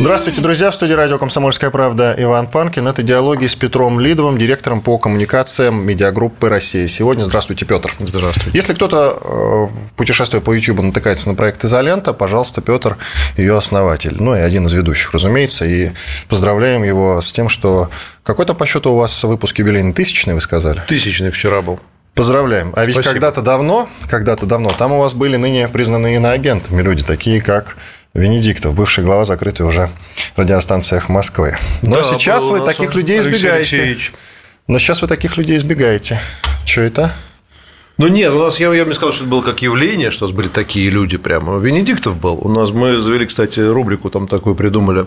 [0.00, 0.70] Здравствуйте, друзья.
[0.70, 2.86] В студии радио «Комсомольская правда» Иван Панкин.
[2.86, 6.86] Это диалоги с Петром Лидовым, директором по коммуникациям медиагруппы «Россия».
[6.86, 7.90] Сегодня здравствуйте, Петр.
[7.98, 8.56] Здравствуйте.
[8.56, 12.96] Если кто-то, э, путешествуя по YouTube, натыкается на проект «Изолента», пожалуйста, Петр
[13.36, 14.14] ее основатель.
[14.20, 15.64] Ну и один из ведущих, разумеется.
[15.64, 15.90] И
[16.28, 17.90] поздравляем его с тем, что
[18.22, 20.80] какой-то по счету у вас выпуск юбилейный тысячный, вы сказали?
[20.86, 21.80] Тысячный вчера был.
[22.14, 22.72] Поздравляем.
[22.74, 27.40] А ведь когда-то давно, когда-то давно, там у вас были ныне признанные иноагентами люди, такие
[27.40, 27.76] как
[28.14, 29.90] Венедиктов, бывший глава закрытой уже
[30.36, 31.56] радиостанциях Москвы.
[31.82, 33.52] Но Да, сейчас вы таких людей избегаете.
[33.52, 34.12] Алексеевич.
[34.66, 36.20] Но сейчас вы таких людей избегаете.
[36.64, 37.12] Что это?
[37.98, 40.24] Ну нет, у нас я, я бы не сказал, что это было как явление, что
[40.24, 41.58] у нас были такие люди прямо.
[41.58, 42.38] Венедиктов был.
[42.40, 45.06] У нас мы завели, кстати, рубрику там такую придумали.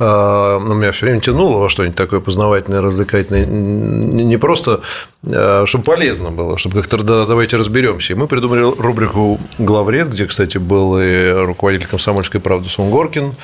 [0.00, 3.46] А, ну, меня все время тянуло во что-нибудь такое познавательное, развлекательное.
[3.46, 4.80] Не не просто,
[5.24, 8.14] а, чтобы полезно было, чтобы как-то да, давайте разберемся.
[8.14, 13.34] И мы придумали рубрику «Главред», где, кстати, был и руководитель комсомольской правды Сунгоркин.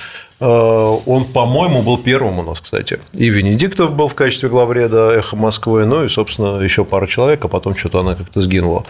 [0.41, 3.01] А, Он, по-моему, был первым у нас, кстати.
[3.15, 7.49] И Венедиктов был в качестве главреда «Эхо Москвы», ну и, собственно, еще пара человек, а
[7.49, 8.85] потом что-то она как-то сгинула.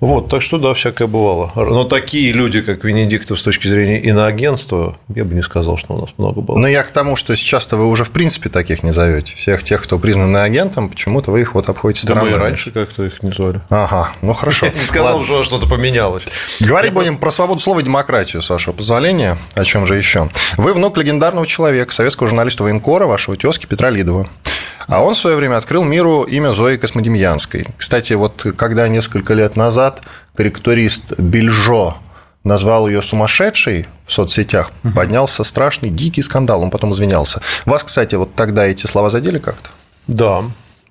[0.00, 1.52] Вот, так что, да, всякое бывало.
[1.54, 6.00] Но такие люди, как Венедиктов с точки зрения иноагентства, я бы не сказал, что у
[6.00, 6.58] нас много было.
[6.58, 9.34] Но я к тому, что сейчас-то вы уже в принципе таких не зовете.
[9.36, 12.48] Всех тех, кто признан агентом, почему-то вы их вот обходите да мы и стороной.
[12.48, 13.60] раньше как-то их не звали.
[13.70, 14.66] Ага, ну хорошо.
[14.66, 16.26] Я не сказал, что что-то поменялось.
[16.60, 19.38] Говорить будем про свободу слова и демократию, с вашего позволения.
[19.54, 20.30] О чем же еще?
[20.56, 24.28] Вы внук легендарного человека, советского журналиста военкора, вашего тезки Петра Лидова.
[24.88, 27.66] А он в свое время открыл миру имя Зои Космодемьянской.
[27.76, 30.02] Кстати, вот когда несколько лет назад
[30.36, 31.96] карикатурист Бельжо
[32.44, 36.62] назвал ее сумасшедшей в соцсетях, поднялся страшный, дикий скандал.
[36.62, 37.40] Он потом извинялся.
[37.64, 39.70] Вас, кстати, вот тогда эти слова задели как-то?
[40.08, 40.42] Да.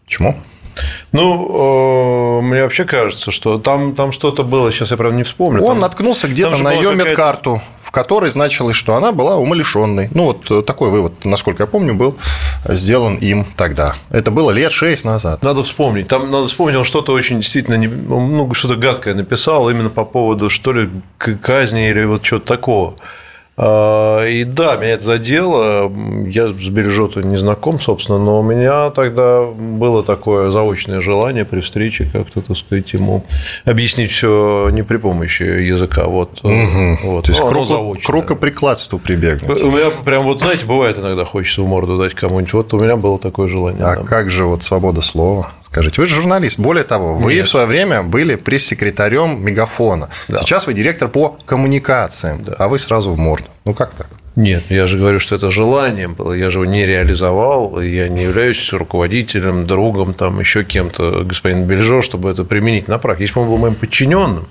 [0.05, 0.37] Почему?
[1.11, 5.61] Ну, э, мне вообще кажется, что там, там что-то было, сейчас я, правда, не вспомню.
[5.61, 7.61] Он Там- наткнулся где-то на ее медкарту,
[7.91, 10.09] в которой значилось, что она была умалишенной.
[10.13, 12.15] Ну, вот э, такой вывод, насколько я помню, был
[12.65, 13.95] сделан им тогда.
[14.09, 15.43] Это было лет шесть назад.
[15.43, 16.07] Надо вспомнить.
[16.07, 20.49] Там надо вспомнить, он что-то очень действительно не- ну, что-то гадкое написал именно по поводу
[20.49, 22.95] что ли казни или вот чего-то такого.
[23.63, 25.91] А, И да, меня это задело.
[26.25, 31.61] Я с Бельжото не знаком, собственно, но у меня тогда было такое заочное желание при
[31.61, 33.23] встрече как-то, так сказать, ему
[33.63, 36.05] объяснить все не при помощи языка.
[36.05, 37.25] Вот, вот.
[37.25, 39.61] То есть Ну, к рукоприкладству прибегнуть.
[39.61, 42.53] У меня прям вот, знаете, бывает иногда хочется в морду дать кому-нибудь.
[42.53, 43.83] Вот у меня было такое желание.
[43.85, 44.01] А да.
[44.03, 45.51] как же вот свобода слова?
[45.71, 46.59] Скажите, вы же журналист.
[46.59, 47.45] Более того, вы Нет.
[47.45, 50.09] в свое время были пресс-секретарем Мегафона.
[50.27, 50.39] Да.
[50.39, 53.47] Сейчас вы директор по коммуникациям, а вы сразу в морду.
[53.63, 54.07] Ну как так?
[54.35, 58.23] Нет, я же говорю, что это желание было, я же его не реализовал, я не
[58.23, 63.25] являюсь руководителем, другом, там еще кем-то, господин Бельжо, чтобы это применить на практике.
[63.25, 64.47] Если бы он был моим подчиненным,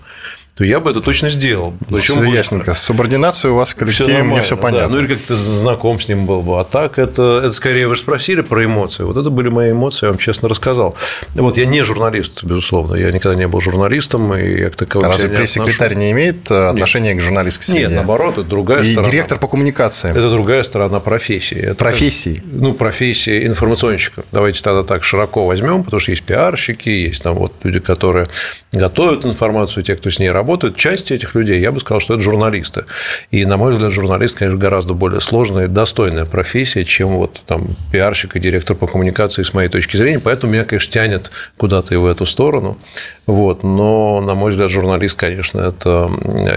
[0.60, 1.72] то я бы это точно сделал.
[1.88, 2.74] Причем ясненько.
[2.74, 4.60] С субординацией у вас в коллективе, мне все да.
[4.60, 4.94] понятно.
[4.94, 6.60] Ну или как-то знаком с ним был бы.
[6.60, 9.04] А так это, это скорее вы же спросили про эмоции.
[9.04, 10.96] Вот это были мои эмоции, я вам честно рассказал.
[11.34, 12.94] Вот я не журналист, безусловно.
[12.96, 17.14] Я никогда не был журналистом, и я к таковым Разве пресс-секретарь не имеет э, отношения
[17.14, 17.86] к журналистской среде?
[17.86, 19.10] Нет, наоборот, это другая И сторона.
[19.10, 20.14] директор по коммуникациям.
[20.14, 21.56] Это другая сторона профессии.
[21.56, 22.42] Это Профессии.
[22.44, 24.24] ну, профессия информационщика.
[24.30, 28.28] Давайте тогда так широко возьмем, потому что есть пиарщики, есть там вот люди, которые
[28.72, 30.76] готовят информацию, те, кто с ней работает.
[30.76, 32.84] Часть этих людей, я бы сказал, что это журналисты.
[33.30, 37.76] И, на мой взгляд, журналист, конечно, гораздо более сложная и достойная профессия, чем вот там
[37.90, 40.20] пиарщик и директор по коммуникации с моей точки зрения.
[40.20, 42.78] Поэтому меня, конечно, тянет куда-то и в эту сторону.
[43.26, 43.62] Вот.
[43.64, 46.10] Но, на мой взгляд, журналист, конечно, это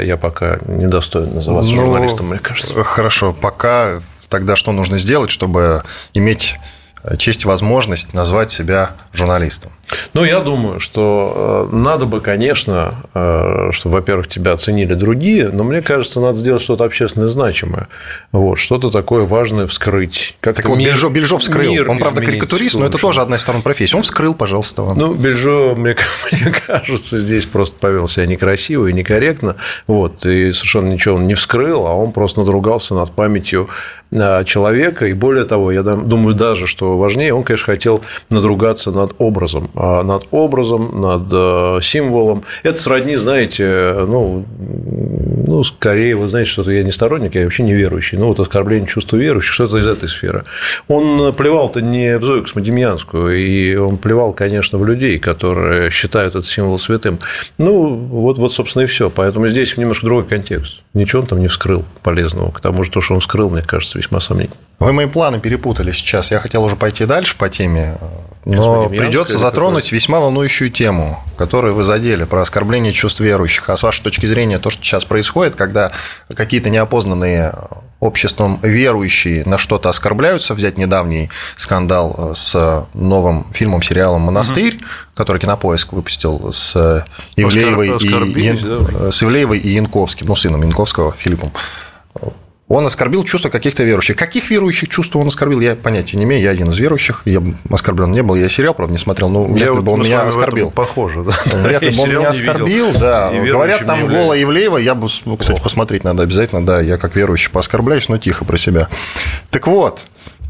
[0.03, 2.83] я пока недостоин называться Ну, журналистом, мне кажется.
[2.83, 6.57] Хорошо, пока тогда что нужно сделать, чтобы иметь
[7.17, 9.71] честь и возможность назвать себя журналистом?
[10.13, 15.63] Ну, я думаю, что э, надо бы, конечно, э, чтобы, во-первых, тебя оценили другие, но
[15.63, 17.87] мне кажется, надо сделать что-то общественно значимое.
[18.31, 20.35] Вот, что-то такое важное вскрыть.
[20.39, 21.71] Как-то Так вот, мир- Бельжо, Бельжо вскрыл.
[21.71, 23.95] мир Он, правда, карикатурист, но это тоже одна из сторон профессии.
[23.95, 24.97] Он вскрыл, пожалуйста, вам.
[24.97, 25.95] Ну, Бельжо, мне,
[26.31, 29.55] мне кажется, здесь просто повел себя некрасиво и некорректно.
[29.87, 33.69] Вот, и совершенно ничего он не вскрыл, а он просто надругался над памятью
[34.11, 35.07] а, человека.
[35.07, 37.33] И более того, я думаю даже, что важнее.
[37.33, 42.43] Он, конечно, хотел надругаться над образом, а над образом, над э, символом.
[42.63, 44.45] Это сродни, знаете, ну,
[45.47, 48.17] ну, скорее, вы знаете, что я не сторонник, я вообще не верующий.
[48.17, 50.43] Ну, вот оскорбление чувства верующих, что-то из этой сферы.
[50.87, 56.45] Он плевал-то не в Зою Космодемьянскую, и он плевал, конечно, в людей, которые считают этот
[56.45, 57.19] символ святым.
[57.57, 59.09] Ну, вот, вот собственно, и все.
[59.09, 60.81] Поэтому здесь немножко другой контекст.
[60.93, 62.51] Ничего он там не вскрыл полезного.
[62.51, 64.57] К тому же то, что он вскрыл, мне кажется, весьма сомнительно.
[64.79, 66.31] Вы мои планы перепутали сейчас.
[66.31, 67.95] Я хотел уже пойти дальше по теме,
[68.43, 73.69] но придется затронуть весьма волнующую тему, которую вы задели, про оскорбление чувств верующих.
[73.69, 75.93] А с вашей точки зрения, то, что сейчас происходит, когда
[76.35, 77.55] какие-то неопознанные
[78.01, 84.85] обществом верующие на что-то оскорбляются, взять недавний скандал с новым фильмом, сериалом «Монастырь», угу.
[85.15, 87.05] который Кинопоиск выпустил с
[87.37, 91.53] Ивлеевой, и, да, с Ивлеевой и Янковским, ну, сыном Янковского, Филиппом.
[92.69, 94.15] Он оскорбил чувства каких-то верующих.
[94.15, 96.41] Каких верующих чувств он оскорбил, я понятия не имею.
[96.41, 97.21] Я один из верующих.
[97.25, 98.35] Я оскорблен не был.
[98.35, 100.71] Я сериал, правда, не смотрел, но вряд ли бы он меня оскорбил.
[100.71, 101.33] Похоже, да.
[101.57, 103.31] Вряд ли бы он меня оскорбил, да.
[103.31, 104.77] Говорят, там Гола Евлеева.
[104.77, 106.65] Я бы, ну, кстати, посмотреть надо обязательно.
[106.65, 108.87] Да, я как верующий пооскорбляюсь, но тихо про себя.
[109.49, 110.01] Так вот,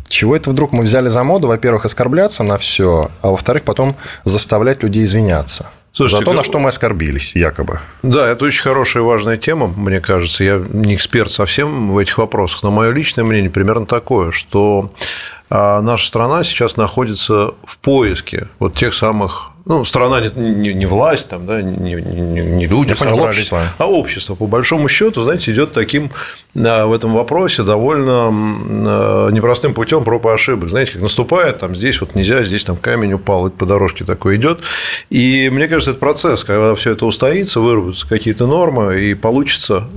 [0.07, 1.47] чего это вдруг мы взяли за моду?
[1.47, 3.95] Во-первых, оскорбляться на все, а во-вторых, потом
[4.25, 5.71] заставлять людей извиняться.
[5.95, 7.79] Слушайте, за то, на что мы оскорбились, якобы.
[8.01, 10.43] Да, это очень хорошая и важная тема, мне кажется.
[10.43, 14.91] Я не эксперт совсем в этих вопросах, но мое личное мнение примерно такое, что
[15.51, 20.85] а, наша страна сейчас находится в поиске вот тех самых ну, страна не, не, не
[20.85, 23.61] власть, там, да, не, не, не люди Я понял, общество.
[23.77, 26.11] а общество, по большому счету, знаете, идет таким
[26.53, 28.29] в этом вопросе довольно
[29.31, 30.69] непростым путем проб и ошибок.
[30.69, 34.59] Знаете, как наступает, там здесь вот нельзя, здесь там камень упал, по дорожке такой идет.
[35.09, 39.87] И мне кажется, это процесс, когда все это устоится, выработаются какие-то нормы, и получится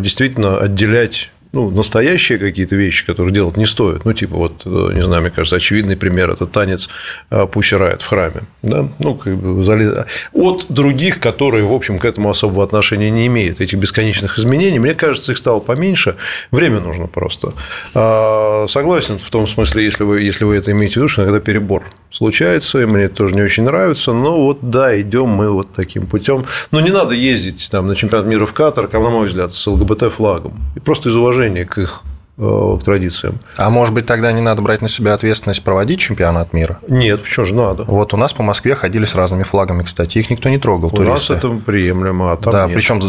[0.00, 4.04] действительно отделять ну, настоящие какие-то вещи, которые делать не стоит.
[4.04, 6.88] Ну, типа, вот, э, не знаю, мне кажется, очевидный пример– это танец
[7.30, 8.42] э, Пущерает в храме.
[8.62, 8.88] Да?
[8.98, 13.78] Ну, как бы, от других, которые, в общем, к этому особого отношения не имеют, этих
[13.78, 16.16] бесконечных изменений, мне кажется, их стало поменьше,
[16.52, 17.50] время нужно просто.
[17.94, 21.40] А, согласен в том смысле, если вы, если вы это имеете в виду, что иногда
[21.40, 25.72] перебор случается, и мне это тоже не очень нравится, но вот да, идем мы вот
[25.74, 26.44] таким путем.
[26.70, 30.52] Но не надо ездить там, на чемпионат мира в Катар, на мой взгляд, с ЛГБТ-флагом.
[30.76, 32.02] И просто из уважения уважение к их
[32.38, 33.38] э, к традициям.
[33.56, 36.78] А может быть, тогда не надо брать на себя ответственность проводить чемпионат мира?
[36.88, 37.84] Нет, почему же надо?
[37.84, 40.88] Вот у нас по Москве ходили с разными флагами, кстати, их никто не трогал.
[40.88, 41.34] У туристы.
[41.34, 42.74] нас это приемлемо, а там Да, нет.
[42.74, 43.00] причем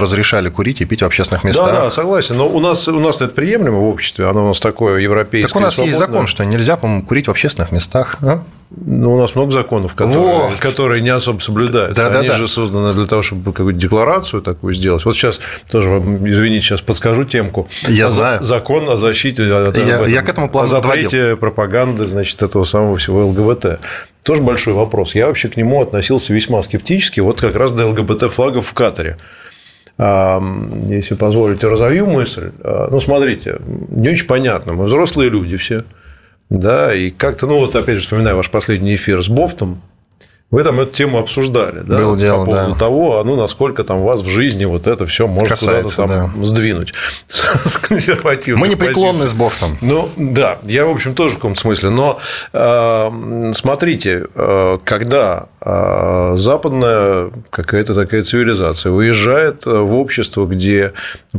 [0.00, 1.66] разрешали курить и пить в общественных местах.
[1.72, 2.36] Да, да, согласен.
[2.36, 5.48] Но у нас, у нас это приемлемо в обществе, оно у нас такое европейское.
[5.48, 5.98] Так у нас свободное.
[5.98, 8.16] есть закон, что нельзя, по-моему, курить в общественных местах.
[8.22, 8.42] А?
[8.70, 10.60] Ну, у нас много законов, которые, вот.
[10.60, 12.10] которые не особо соблюдаются.
[12.10, 12.48] Да, Они да, же да.
[12.48, 15.04] созданы для того, чтобы какую-то декларацию такую сделать.
[15.04, 15.40] Вот сейчас
[15.70, 17.68] тоже вам, извините, сейчас подскажу темку.
[17.88, 18.42] Я знаю.
[18.42, 22.96] Закон о защите, я, этом, я к этому плану о запрете пропаганды, значит, этого самого
[22.96, 23.80] всего ЛГБТ.
[24.22, 25.14] Тоже большой вопрос.
[25.14, 29.16] Я вообще к нему относился весьма скептически, вот как раз до ЛГБТ-флагов в Катаре
[29.96, 32.50] если позволите, разовью мысль.
[32.62, 33.58] А, ну, смотрите,
[33.90, 34.72] не очень понятно.
[34.72, 35.84] Мы взрослые люди все.
[36.50, 39.80] Да, и как-то, ну вот опять же вспоминаю ваш последний эфир с Бофтом,
[40.54, 41.96] вы там эту тему обсуждали, да?
[41.98, 42.78] Было дело, по поводу да.
[42.78, 46.30] того, а ну, насколько там вас в жизни вот это все может куда-то там да.
[46.44, 46.94] сдвинуть
[47.28, 49.76] с консервативной Мы непреклонны с Бофтом.
[49.80, 51.90] Ну, да, я, в общем, тоже в каком-то смысле.
[51.90, 52.20] Но
[52.52, 60.92] э, смотрите, э, когда э, западная какая-то такая цивилизация выезжает в общество, где,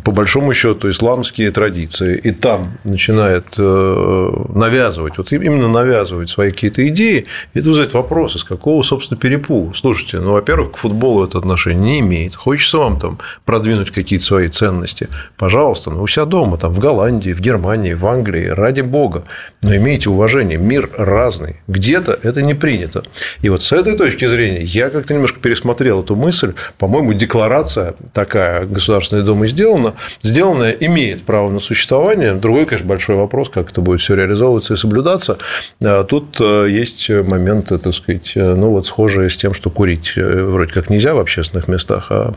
[0.03, 7.25] по большому счету, исламские традиции, и там начинает навязывать, вот именно навязывать свои какие-то идеи,
[7.53, 9.73] это вызывает вопрос, из какого, собственно, перепугу.
[9.73, 12.35] Слушайте, ну, во-первых, к футболу это отношение не имеет.
[12.35, 15.09] Хочется вам там продвинуть какие-то свои ценности.
[15.37, 19.25] Пожалуйста, ну, у себя дома, там, в Голландии, в Германии, в Англии, ради бога.
[19.61, 21.57] Но имейте уважение, мир разный.
[21.67, 23.03] Где-то это не принято.
[23.41, 26.53] И вот с этой точки зрения я как-то немножко пересмотрел эту мысль.
[26.77, 32.33] По-моему, декларация такая Государственной Думы сделана, сделанная имеет право на существование.
[32.33, 35.37] Другой, конечно, большой вопрос, как это будет все реализовываться и соблюдаться.
[35.83, 40.13] А тут э, есть моменты, так сказать, э, ну вот схожее с тем, что курить
[40.15, 42.33] э, вроде как нельзя в общественных местах, а,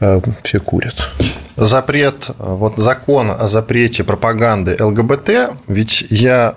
[0.00, 1.10] а все курят.
[1.56, 6.56] Запрет, вот закон о запрете пропаганды ЛГБТ, ведь я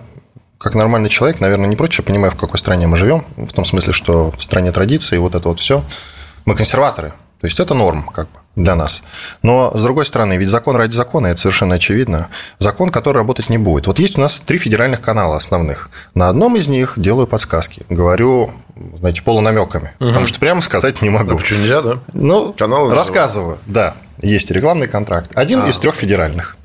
[0.66, 3.66] как нормальный человек, наверное, не против, я понимаю, в какой стране мы живем, в том
[3.66, 5.84] смысле, что в стране традиции, вот это вот все.
[6.46, 9.04] Мы консерваторы, то есть это норм, как бы для нас.
[9.44, 12.30] Но, с другой стороны, ведь закон ради закона, это совершенно очевидно.
[12.58, 13.86] Закон, который работать не будет.
[13.86, 15.92] Вот есть у нас три федеральных канала основных.
[16.16, 17.84] На одном из них делаю подсказки.
[17.90, 18.50] Говорю,
[18.96, 19.94] знаете, полунамеками.
[20.00, 20.08] Угу.
[20.08, 21.36] Потому что прямо сказать не могу.
[21.36, 22.00] А почему нельзя, да?
[22.12, 23.94] Ну, Каналы рассказываю, да.
[24.20, 25.30] Есть рекламный контракт.
[25.36, 25.70] Один а.
[25.70, 26.58] из трех федеральных.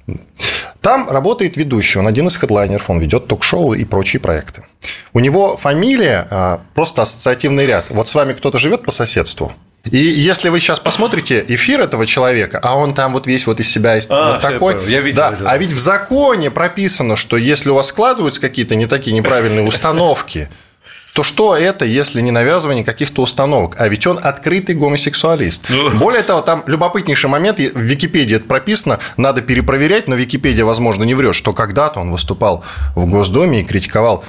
[0.81, 4.65] Там работает ведущий, он один из хедлайнеров, он ведет ток-шоу и прочие проекты.
[5.13, 7.85] У него фамилия а, просто ассоциативный ряд.
[7.91, 9.53] Вот с вами кто-то живет по соседству,
[9.85, 13.71] и если вы сейчас посмотрите эфир этого человека, а он там вот весь вот из
[13.71, 17.75] себя а, вот такой, я видел, да, а ведь в законе прописано, что если у
[17.75, 20.51] вас складываются какие-то не такие неправильные установки,
[21.21, 23.77] то что это, если не навязывание каких-то установок?
[23.79, 25.67] А ведь он открытый гомосексуалист.
[25.69, 25.91] Ну.
[25.99, 31.13] Более того, там любопытнейший момент, в Википедии это прописано, надо перепроверять, но Википедия, возможно, не
[31.13, 32.65] врет, что когда-то он выступал
[32.97, 34.25] в Госдуме и критиковал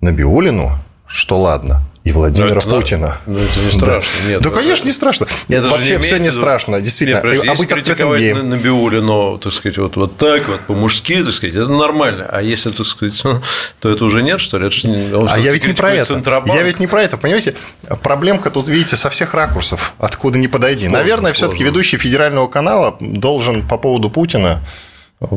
[0.00, 0.72] Набиулину,
[1.06, 3.18] что ладно, и Владимира это, Путина.
[3.26, 4.10] Ну, это не страшно.
[4.22, 5.26] Да, Нет, да ну, конечно, не страшно.
[5.48, 7.18] Это Вообще не все не страшно, действительно.
[7.18, 8.48] Нет, подожди, а быть открытым геем.
[8.48, 12.26] На, Биулину, так сказать, вот, вот так, вот по-мужски, так сказать, это нормально.
[12.28, 13.22] А если, так сказать,
[13.80, 14.66] то это уже нет, что ли?
[14.66, 16.06] Это же, а я ведь не про это.
[16.06, 16.58] Центробанк.
[16.58, 17.54] Я ведь не про это, понимаете?
[18.02, 20.86] Проблемка тут, видите, со всех ракурсов, откуда не подойди.
[20.86, 24.60] Сложно, Наверное, все-таки ведущий федерального канала должен по поводу Путина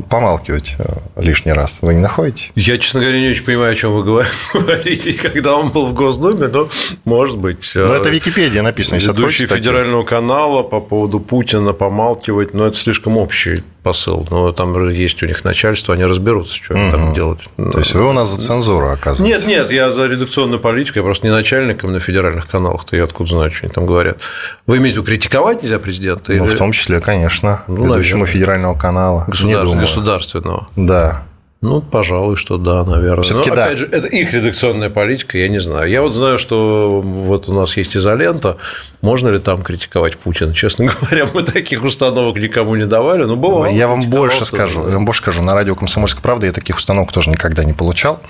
[0.09, 0.85] помалкивать э,
[1.17, 1.81] лишний раз.
[1.81, 2.51] Вы не находите?
[2.55, 5.13] Я, честно говоря, не очень понимаю, о чем вы говорите.
[5.21, 6.69] Когда он был в Госдуме, но
[7.03, 7.71] может быть.
[7.75, 8.97] Но это Википедия написано.
[8.97, 14.27] Ведущий федерального канала по поводу Путина помалкивать, но это слишком общий посыл.
[14.31, 16.91] Но там есть у них начальство, они разберутся, что угу.
[16.91, 17.39] там делать.
[17.55, 19.23] То есть вы у нас за цензуру, оказывается?
[19.23, 23.03] Нет, нет, я за редакционную политику, я просто не начальником на федеральных каналах, то я
[23.03, 24.17] откуда знаю, что они там говорят.
[24.65, 26.33] Вы имеете в виду критиковать нельзя президента?
[26.33, 28.25] Ну, в том числе, конечно, ну, ведущему наверное.
[28.25, 29.25] федерального канала.
[29.27, 29.81] Государственного.
[29.81, 30.67] государственного.
[30.75, 31.23] Да.
[31.61, 33.23] Ну, пожалуй, что да, наверное.
[33.23, 33.65] Все-таки да.
[33.65, 35.89] Опять же, это их редакционная политика, я не знаю.
[35.89, 38.57] Я вот знаю, что вот у нас есть изолента.
[39.01, 40.53] Можно ли там критиковать Путина?
[40.53, 43.65] Честно говоря, мы таких установок никому не давали, но бывало.
[43.67, 44.87] Я вам больше скажу.
[44.87, 45.41] Я вам больше скажу.
[45.41, 48.21] На радио «Комсомольская правда» я таких установок тоже никогда не получал.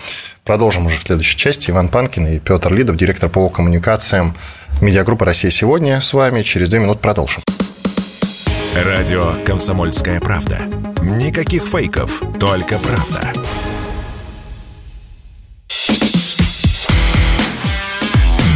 [0.45, 1.71] Продолжим уже в следующей части.
[1.71, 4.35] Иван Панкин и Петр Лидов, директор по коммуникациям
[4.81, 6.41] медиагруппы «Россия сегодня» с вами.
[6.41, 7.43] Через две минуты продолжим.
[8.75, 10.74] Радио «Комсомольская правда».
[11.05, 13.31] Никаких фейков, только правда.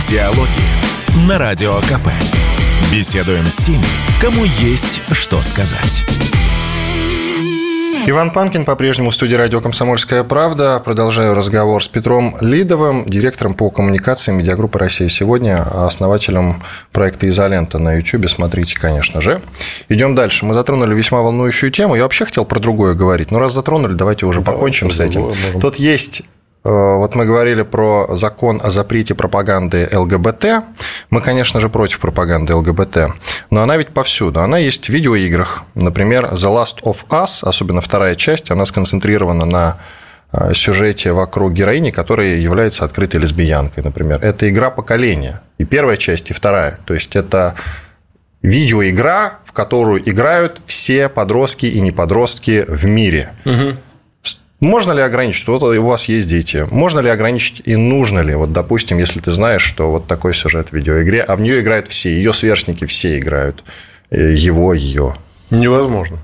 [0.10, 2.10] Диалоги на Радио КП.
[2.92, 3.86] Беседуем с теми,
[4.20, 6.04] кому есть что сказать.
[8.06, 10.82] Иван Панкин по-прежнему в студии радио «Комсомольская правда».
[10.84, 17.96] Продолжаю разговор с Петром Лидовым, директором по коммуникации медиагруппы «Россия сегодня», основателем проекта «Изолента» на
[17.96, 18.30] YouTube.
[18.30, 19.42] Смотрите, конечно же.
[19.90, 20.46] Идем дальше.
[20.46, 21.96] Мы затронули весьма волнующую тему.
[21.96, 25.32] Я вообще хотел про другое говорить, но раз затронули, давайте уже покончим с этим.
[25.60, 26.24] Тут есть
[26.64, 30.64] вот мы говорили про закон о запрете пропаганды ЛГБТ.
[31.10, 32.98] Мы, конечно же, против пропаганды ЛГБТ,
[33.50, 34.42] но она ведь повсюду.
[34.42, 35.64] Она есть в видеоиграх.
[35.76, 39.78] Например, The Last of Us, особенно вторая часть, она сконцентрирована на
[40.34, 44.20] э, сюжете вокруг героини, которая является открытой лесбиянкой, например.
[44.22, 45.42] Это игра поколения.
[45.58, 46.80] И первая часть, и вторая.
[46.86, 47.56] То есть это
[48.42, 53.34] видеоигра, в которую играют все подростки и неподростки в мире.
[53.46, 53.78] Угу.
[54.60, 55.48] Можно ли ограничить?
[55.48, 56.68] Вот у вас есть дети.
[56.70, 58.36] Можно ли ограничить и нужно ли?
[58.36, 61.88] Вот, допустим, если ты знаешь, что вот такой сюжет в видеоигре, а в нее играют
[61.88, 63.64] все, ее сверстники все играют,
[64.10, 65.16] э, его, ее.
[65.50, 66.20] Невозможно.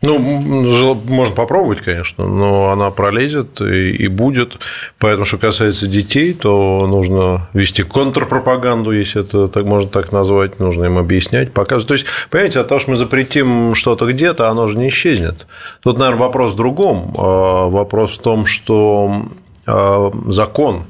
[0.00, 4.58] Ну, можно попробовать, конечно, но она пролезет и, будет.
[5.00, 10.84] Поэтому, что касается детей, то нужно вести контрпропаганду, если это так можно так назвать, нужно
[10.84, 11.88] им объяснять, показывать.
[11.88, 15.48] То есть, понимаете, от того, что мы запретим что-то где-то, оно же не исчезнет.
[15.82, 17.14] Тут, наверное, вопрос в другом.
[17.18, 19.26] А, вопрос в том, что
[19.66, 20.84] а, закон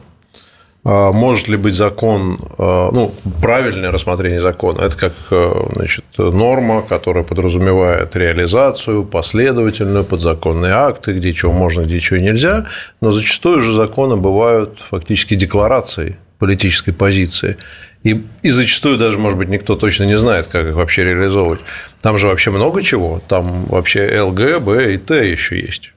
[0.88, 7.24] может ли быть закон, а, ну, правильное рассмотрение закона, это как а, значит, норма, которая
[7.24, 12.64] подразумевает реализацию, последовательную, подзаконные акты, где чего можно, где чего нельзя,
[13.02, 17.58] но зачастую же законы бывают фактически декларацией политической позиции.
[18.02, 21.60] И, и зачастую даже, может быть, никто точно не знает, как их вообще реализовывать.
[22.00, 23.20] Там же вообще много чего.
[23.28, 25.92] Там вообще ЛГ, Б и Т еще есть.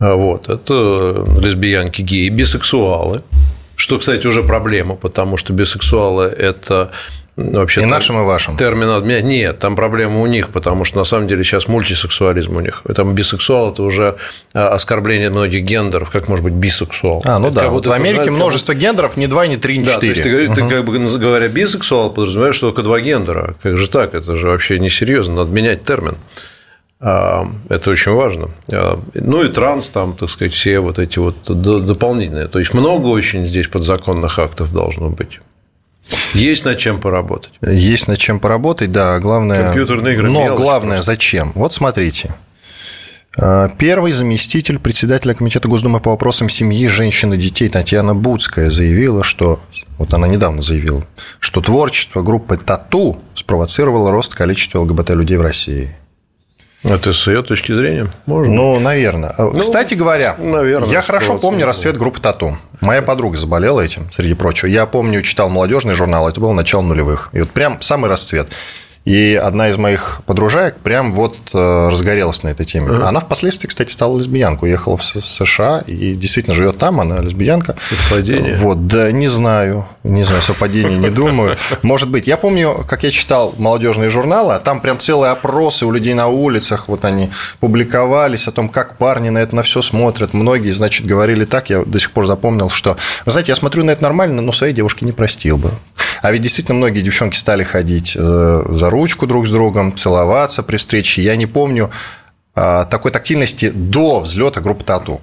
[0.00, 0.48] Вот.
[0.48, 3.20] Это лесбиянки, геи, бисексуалы
[3.80, 6.92] что, кстати, уже проблема, потому что бисексуалы– это
[7.36, 8.56] вообще и нашим, и вашим.
[8.56, 9.26] Термин обмен.
[9.26, 12.82] Нет, там проблема у них, потому что на самом деле сейчас мультисексуализм у них.
[12.94, 14.16] Там бисексуал это уже
[14.52, 16.10] а, оскорбление многих гендеров.
[16.10, 17.22] Как может быть бисексуал?
[17.24, 17.68] А, ну это да.
[17.68, 18.82] Вот в Америке знает, множество как...
[18.82, 20.22] гендеров, не два, не три, не да, четыре.
[20.22, 20.68] То есть, ты, угу.
[20.68, 23.54] ты как бы говоря бисексуал, подразумеваешь, что только два гендера.
[23.62, 24.14] Как же так?
[24.14, 26.16] Это же вообще несерьезно, надо менять термин.
[27.00, 28.50] Это очень важно.
[28.70, 32.46] А, ну и транс, там, так сказать, все вот эти вот дополнительные.
[32.46, 35.40] То есть много очень здесь подзаконных актов должно быть.
[36.34, 37.52] Есть над чем поработать.
[37.62, 39.18] Есть над чем поработать, да.
[39.18, 39.64] Главное.
[39.64, 40.30] Компьютерные игры.
[40.30, 41.12] Но главное, просто.
[41.12, 41.52] зачем?
[41.54, 42.34] Вот смотрите.
[43.36, 49.24] А, первый заместитель председателя Комитета Госдумы по вопросам семьи, женщин и детей Татьяна Буцкая заявила,
[49.24, 49.60] что,
[49.98, 51.04] вот она недавно заявила,
[51.38, 55.96] что творчество группы «Тату» спровоцировало рост количества ЛГБТ-людей в России.
[56.82, 58.54] Это с ее точки зрения можно?
[58.54, 59.34] Ну, наверное.
[59.36, 62.56] Ну, Кстати говоря, наверное, я хорошо помню расцвет группы Тату.
[62.80, 64.66] Моя подруга заболела этим, среди прочего.
[64.68, 67.28] Я помню, читал молодежный журнал, это было начало нулевых.
[67.32, 68.48] И вот прям самый расцвет.
[69.06, 72.88] И одна из моих подружаек прям вот э, разгорелась на этой теме.
[72.88, 73.04] Uh-huh.
[73.04, 77.76] Она впоследствии, кстати, стала лесбиянкой, уехала в США и действительно живет там, она лесбиянка.
[77.88, 78.56] Совпадение?
[78.56, 81.56] Вот, да, не знаю, не знаю, совпадение, не думаю.
[81.82, 82.26] Может быть.
[82.26, 86.28] Я помню, как я читал молодежные журналы, а там прям целые опросы у людей на
[86.28, 90.34] улицах, вот они публиковались о том, как парни на это на все смотрят.
[90.34, 93.92] Многие, значит, говорили так, я до сих пор запомнил, что, вы знаете, я смотрю на
[93.92, 95.70] это нормально, но своей девушке не простил бы.
[96.22, 100.76] А ведь действительно многие девчонки стали ходить э, за ручку друг с другом, целоваться при
[100.76, 101.22] встрече.
[101.22, 101.90] Я не помню
[102.54, 105.20] э, такой тактильности до взлета группы Тату.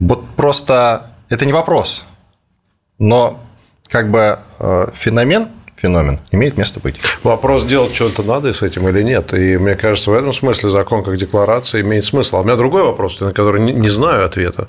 [0.00, 2.06] Вот просто это не вопрос,
[2.98, 3.40] но
[3.88, 6.96] как бы э, феномен феномен имеет место быть.
[7.22, 9.32] Вопрос, делать что-то надо с этим или нет.
[9.34, 12.36] И мне кажется, в этом смысле закон как декларация имеет смысл.
[12.36, 14.66] А у меня другой вопрос, на который не знаю ответа.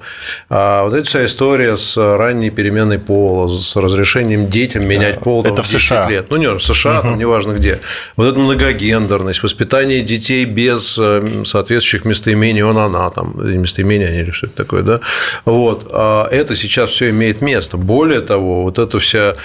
[0.50, 5.63] А вот эта вся история с ранней переменой пола, с разрешением детям менять пол это
[5.63, 6.09] в, в США.
[6.09, 6.27] лет.
[6.29, 7.07] Ну, не в США, угу.
[7.07, 7.79] там неважно где.
[8.15, 14.31] Вот эта многогендерность, воспитание детей без э, соответствующих местоимений, он, она, там, местоимения они или
[14.31, 15.00] что это такое, да?
[15.45, 15.88] Вот.
[15.91, 17.77] А это сейчас все имеет место.
[17.77, 19.35] Более того, вот эта вся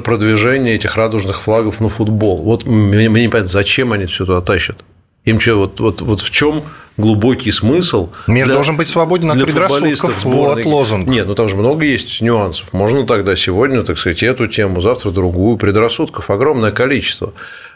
[0.00, 2.38] продвижение этих радужных флагов на футбол.
[2.42, 4.76] Вот мне, мне не понятно, зачем они все туда тащат.
[5.24, 6.64] Им что, вот, вот, вот в чем
[6.96, 8.10] глубокий смысл?
[8.26, 10.24] Мир для, должен быть свободен от предрассудков.
[10.24, 11.08] Вот лозунг.
[11.08, 12.72] Нет, ну там же много есть нюансов.
[12.72, 15.58] Можно тогда сегодня, так сказать, эту тему, завтра другую.
[15.58, 17.34] Предрассудков огромное количество.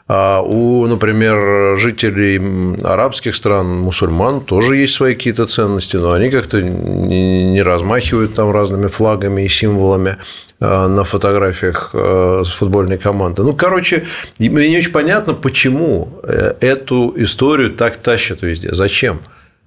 [0.08, 6.62] А у, например, жителей арабских стран, мусульман, тоже есть свои какие-то ценности, но они как-то
[6.62, 10.16] не размахивают там разными флагами и символами
[10.60, 13.42] на фотографиях а, футбольной команды.
[13.42, 14.04] Ну, короче,
[14.38, 18.74] мне не очень понятно, почему э, эту историю так тащат везде.
[18.74, 19.20] Зачем?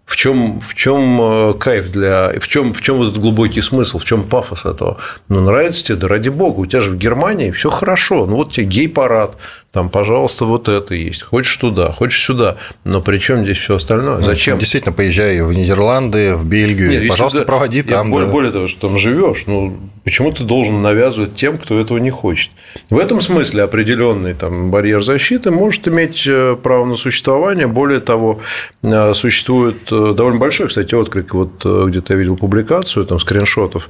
[0.09, 2.33] В чем, в чем э, кайф для...
[2.39, 4.97] В чем, в чем вот этот глубокий смысл, в чем пафос этого?
[5.27, 8.25] Ну, нравится тебе, да ради бога, у тебя же в Германии все хорошо.
[8.25, 9.37] Ну, вот тебе гей-парад,
[9.71, 11.21] там, пожалуйста, вот это есть.
[11.21, 12.57] Хочешь туда, хочешь сюда.
[12.85, 14.17] Но при чем здесь все остальное?
[14.17, 14.57] Ну, Зачем?
[14.57, 17.45] Действительно, поезжай в Нидерланды, в Бельгию, Нет, пожалуйста, сюда...
[17.45, 18.09] проводи там.
[18.09, 18.33] Более, да.
[18.33, 19.77] более того, что там живешь, ну,
[20.09, 22.49] почему ты должен навязывать тем, кто этого не хочет?
[22.89, 27.67] В этом смысле определенный там, барьер защиты может иметь э, право на существование.
[27.67, 28.39] Более того,
[28.81, 31.35] э, существует э, довольно большой, кстати, отклик.
[31.35, 33.87] Вот где-то я видел публикацию, там, скриншотов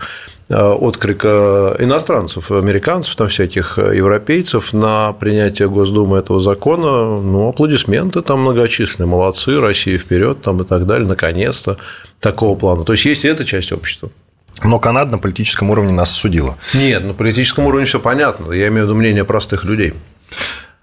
[0.50, 9.08] отклика иностранцев, американцев, там всяких европейцев на принятие Госдумы этого закона, ну, аплодисменты там многочисленные,
[9.08, 11.78] молодцы, Россия вперед там и так далее, наконец-то
[12.20, 12.84] такого плана.
[12.84, 14.10] То есть есть и эта часть общества.
[14.64, 16.58] Но Канада на политическом уровне нас судила.
[16.74, 18.52] Нет, на политическом уровне все понятно.
[18.52, 19.94] Я имею в виду мнение простых людей.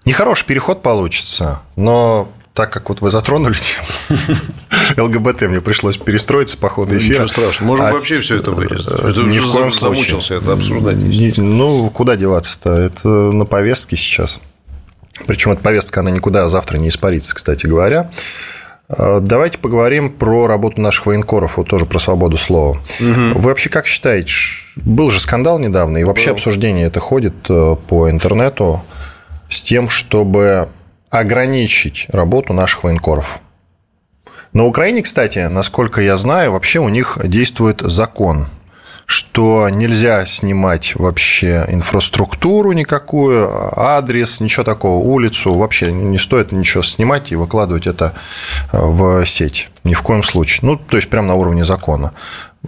[0.05, 4.17] Нехороший переход получится, но так как вот вы затронули тему
[5.05, 7.13] ЛГБТ, мне пришлось перестроиться по ходу эфира.
[7.13, 8.99] Ничего страшного, можем а вообще все это вырезать.
[8.99, 10.97] Это Ни в коем замучился это обсуждать.
[11.37, 12.71] Ну, куда деваться-то?
[12.71, 14.41] Это на повестке сейчас.
[15.27, 18.09] Причем эта повестка, она никуда завтра не испарится, кстати говоря.
[18.89, 22.77] А, давайте поговорим про работу наших военкоров, вот тоже про свободу слова.
[22.99, 23.39] Угу.
[23.39, 24.31] Вы вообще как считаете,
[24.77, 26.33] был же скандал недавно, и вообще был.
[26.33, 28.83] обсуждение это ходит э, по интернету
[29.49, 30.69] с тем, чтобы
[31.09, 33.41] ограничить работу наших военкоров.
[34.53, 38.47] На Украине, кстати, насколько я знаю, вообще у них действует закон,
[39.07, 47.31] что нельзя снимать вообще инфраструктуру никакую, адрес, ничего такого, улицу, вообще не стоит ничего снимать
[47.31, 48.13] и выкладывать это
[48.73, 49.69] в сеть.
[49.85, 50.59] Ни в коем случае.
[50.63, 52.11] Ну, то есть, прямо на уровне закона.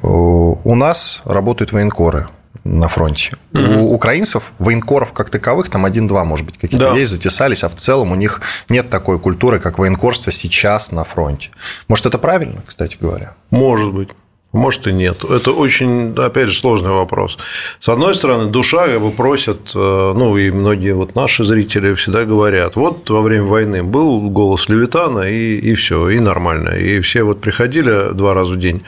[0.02, 2.28] У нас работают военкоры
[2.64, 3.36] на фронте.
[3.54, 3.62] Угу.
[3.62, 6.98] У украинцев военкоров как таковых там один-два, может быть, какие-то да.
[6.98, 11.50] есть, затесались, а в целом у них нет такой культуры, как военкорство сейчас на фронте.
[11.90, 13.34] Может, это правильно, кстати говоря?
[13.50, 14.10] Может быть.
[14.52, 15.24] Может и нет.
[15.24, 17.38] Это очень, опять же, сложный вопрос.
[17.80, 22.26] С одной стороны, душа как бы просят, э, ну и многие вот наши зрители всегда
[22.26, 26.70] говорят, вот во время войны был голос Левитана и, и все, и нормально.
[26.70, 28.82] И все вот приходили два раза в день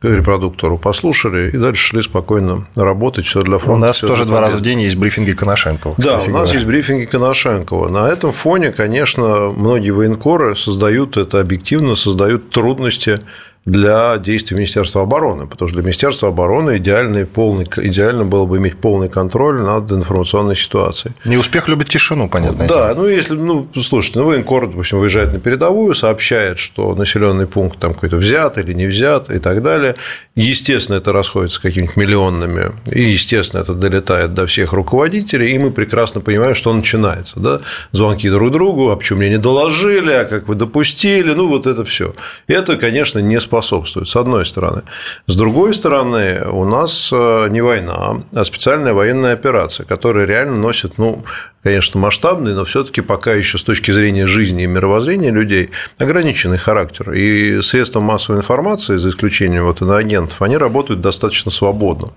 [0.00, 3.84] к репродуктору послушали и дальше шли спокойно работать, все для фронта.
[3.84, 5.94] У нас тоже два раза в день есть брифинги Коношенкова.
[5.96, 6.52] Да, у нас говоря.
[6.52, 7.88] есть брифинги Коношенкова.
[7.88, 13.18] На этом фоне, конечно, многие военкоры создают это объективно, создают трудности
[13.66, 18.76] для действий Министерства обороны, потому что для Министерства обороны идеальный, полный, идеально было бы иметь
[18.76, 21.14] полный контроль над информационной ситуацией.
[21.24, 22.66] Не успех любит тишину, понятно.
[22.66, 27.78] Да, ну если, ну, слушайте, ну, военкор, допустим, выезжает на передовую, сообщает, что населенный пункт
[27.78, 29.94] там какой-то взят или не взят и так далее.
[30.34, 36.20] Естественно, это расходится какими-то миллионными, и, естественно, это долетает до всех руководителей, и мы прекрасно
[36.20, 37.40] понимаем, что начинается.
[37.40, 37.60] Да?
[37.92, 41.84] Звонки друг другу, а почему мне не доложили, а как вы допустили, ну, вот это
[41.84, 42.14] все.
[42.46, 44.82] Это, конечно, не способствует, с одной стороны.
[45.28, 50.98] С другой стороны, у нас э, не война, а специальная военная операция, которая реально носит,
[50.98, 51.22] ну,
[51.62, 57.12] конечно, масштабный, но все-таки пока еще с точки зрения жизни и мировоззрения людей ограниченный характер.
[57.12, 62.08] И средства массовой информации, за исключением вот иноагентов, они работают достаточно свободно.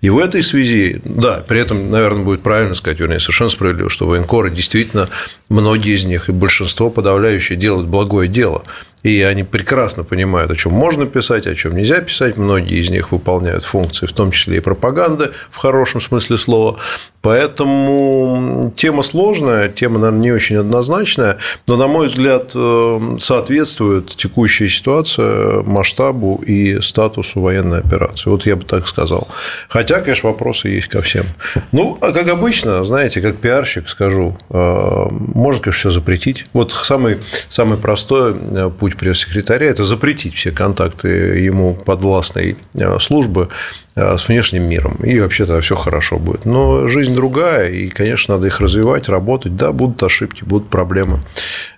[0.00, 4.06] И в этой связи, да, при этом, наверное, будет правильно сказать, вернее, совершенно справедливо, что
[4.06, 5.08] военкоры действительно,
[5.48, 8.62] многие из них и большинство подавляющее делают благое дело
[9.04, 12.38] и они прекрасно понимают, о чем можно писать, о чем нельзя писать.
[12.38, 16.78] Многие из них выполняют функции, в том числе и пропаганды в хорошем смысле слова.
[17.24, 24.68] Поэтому тема сложная, тема, наверное, не очень однозначная, но, на мой взгляд, э, соответствует текущая
[24.68, 28.28] ситуация масштабу и статусу военной операции.
[28.28, 29.28] Вот я бы так сказал.
[29.68, 31.24] Хотя, конечно, вопросы есть ко всем.
[31.72, 36.44] Ну, а как обычно, знаете, как пиарщик скажу, э, можно, конечно, все запретить.
[36.52, 42.98] Вот самый, самый простой э, путь путь пресс-секретаря– это запретить все контакты ему подвластной э,
[43.00, 43.48] службы
[43.94, 46.44] э, с внешним миром, и вообще-то все хорошо будет.
[46.44, 49.56] Но жизнь другая, и, конечно, надо их развивать, работать.
[49.56, 51.20] Да, будут ошибки, будут проблемы.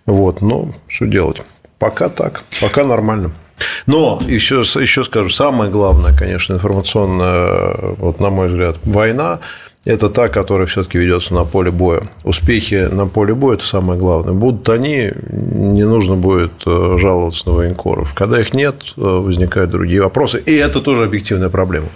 [0.07, 1.43] Вот, но что делать?
[1.79, 3.33] Пока так, пока нормально.
[3.87, 9.41] Но еще, еще скажу, самое главное, конечно, информационная, вот на мой взгляд, война
[9.87, 12.03] это та, которая все-таки ведется на поле боя.
[12.25, 14.35] Успехи на поле боя– это самое главное.
[14.35, 18.13] Будут они, не нужно будет э, жаловаться на военкоров.
[18.15, 20.43] Когда их нет, э, возникают другие вопросы.
[20.45, 21.87] И это тоже объективная проблема.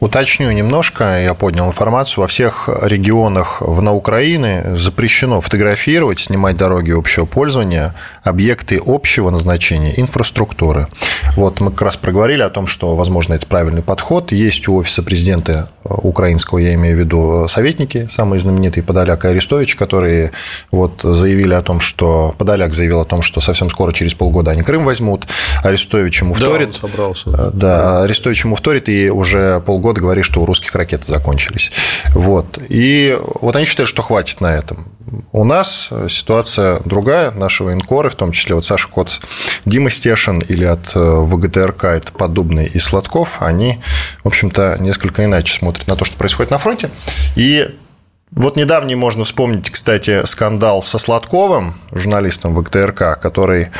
[0.00, 7.26] Уточню немножко, я поднял информацию, во всех регионах на Украине запрещено фотографировать, снимать дороги общего
[7.26, 10.88] пользования, объекты общего назначения, инфраструктуры.
[11.36, 14.32] Вот мы как раз проговорили о том, что, возможно, это правильный подход.
[14.32, 19.76] Есть у офиса президента украинского, я имею в виду, советники, самые знаменитые Подоляк и Арестович,
[19.76, 20.32] которые
[20.70, 24.62] вот заявили о том, что Подоляк заявил о том, что совсем скоро, через полгода, они
[24.62, 25.26] Крым возьмут.
[25.62, 26.70] Арестович ему вторит.
[26.70, 27.50] Да, он собрался.
[27.52, 31.72] Да, Арестович ему вторит, и уже полгода года говорит, что у русских ракеты закончились.
[32.10, 32.58] Вот.
[32.68, 34.88] И вот они считают, что хватит на этом.
[35.32, 37.32] У нас ситуация другая.
[37.32, 39.18] Наши военкоры, в том числе вот Саша Коц,
[39.64, 43.80] Дима Стешин или от э, ВГТРК это подобные и Сладков, они,
[44.22, 46.90] в общем-то, несколько иначе смотрят на то, что происходит на фронте.
[47.34, 47.68] И
[48.30, 53.70] вот недавний можно вспомнить, кстати, скандал со Сладковым, журналистом ВГТРК, который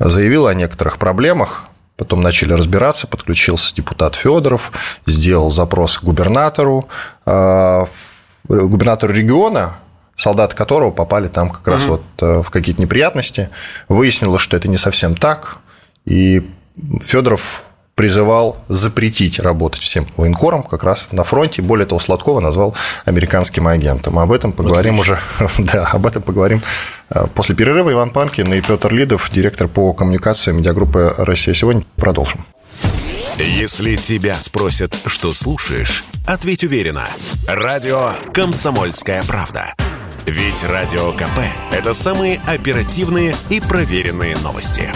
[0.00, 1.69] заявил о некоторых проблемах
[2.00, 4.72] Потом начали разбираться, подключился депутат Федоров,
[5.04, 6.88] сделал запрос губернатору,
[7.26, 7.88] а,
[8.48, 9.76] губернатору региона,
[10.16, 11.90] солдаты которого попали там как раз угу.
[11.90, 13.50] вот э, в какие-то неприятности.
[13.90, 15.58] Выяснилось, что это не совсем так.
[16.06, 16.50] И
[17.02, 17.64] Федоров
[18.00, 21.60] призывал запретить работать всем военкорам как раз на фронте.
[21.60, 24.18] Более того, Сладкова назвал американским агентом.
[24.18, 25.18] Об этом поговорим Отлично.
[25.38, 26.62] уже, да, об этом поговорим
[27.10, 27.92] э, после перерыва.
[27.92, 31.82] Иван Панкин и Петр Лидов, директор по коммуникации медиагруппы «Россия сегодня».
[31.96, 32.46] Продолжим.
[33.36, 37.06] Если тебя спросят, что слушаешь, ответь уверенно.
[37.46, 39.74] Радио «Комсомольская правда».
[40.24, 44.90] Ведь Радио КП– это самые оперативные и проверенные новости.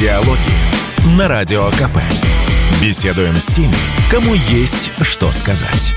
[0.00, 1.98] Диалоги на Радио КП.
[2.80, 3.74] Беседуем с теми,
[4.12, 5.92] кому есть что сказать.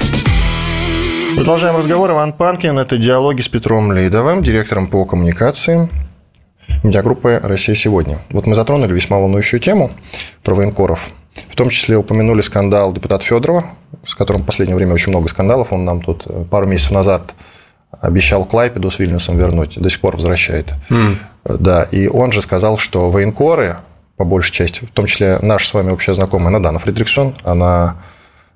[1.36, 2.10] Продолжаем разговор.
[2.10, 2.80] Иван Панкин.
[2.80, 5.88] Это диалоги с Петром Лейдовым, директором по коммуникации
[6.82, 8.18] медиагруппы «Россия сегодня».
[8.32, 9.92] Вот мы затронули весьма волнующую тему
[10.42, 11.12] про военкоров.
[11.48, 13.66] В том числе упомянули скандал депутата Федорова,
[14.04, 15.72] с которым в последнее время очень много скандалов.
[15.72, 17.36] Он нам тут пару месяцев назад
[17.92, 20.74] обещал Клайпеду с Вильнюсом вернуть, до сих пор возвращает.
[20.90, 21.18] Mm.
[21.44, 23.78] Да, и он же сказал, что военкоры
[24.22, 27.96] по большей части, в том числе наша с вами общая знакомая Надана Фридриксон, она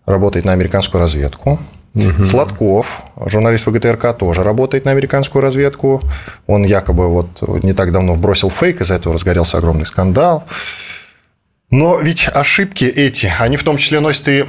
[0.05, 1.59] работает на американскую разведку.
[1.95, 2.25] Угу.
[2.27, 6.03] Сладков, журналист ВГТРК, тоже работает на американскую разведку.
[6.45, 10.43] Он якобы вот не так давно бросил фейк, из-за этого разгорелся огромный скандал.
[11.71, 14.45] Но ведь ошибки эти, они в том числе носят и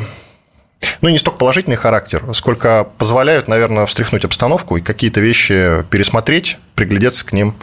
[1.01, 7.25] ну, не столько положительный характер, сколько позволяют, наверное, встряхнуть обстановку и какие-то вещи пересмотреть, приглядеться
[7.25, 7.55] к ним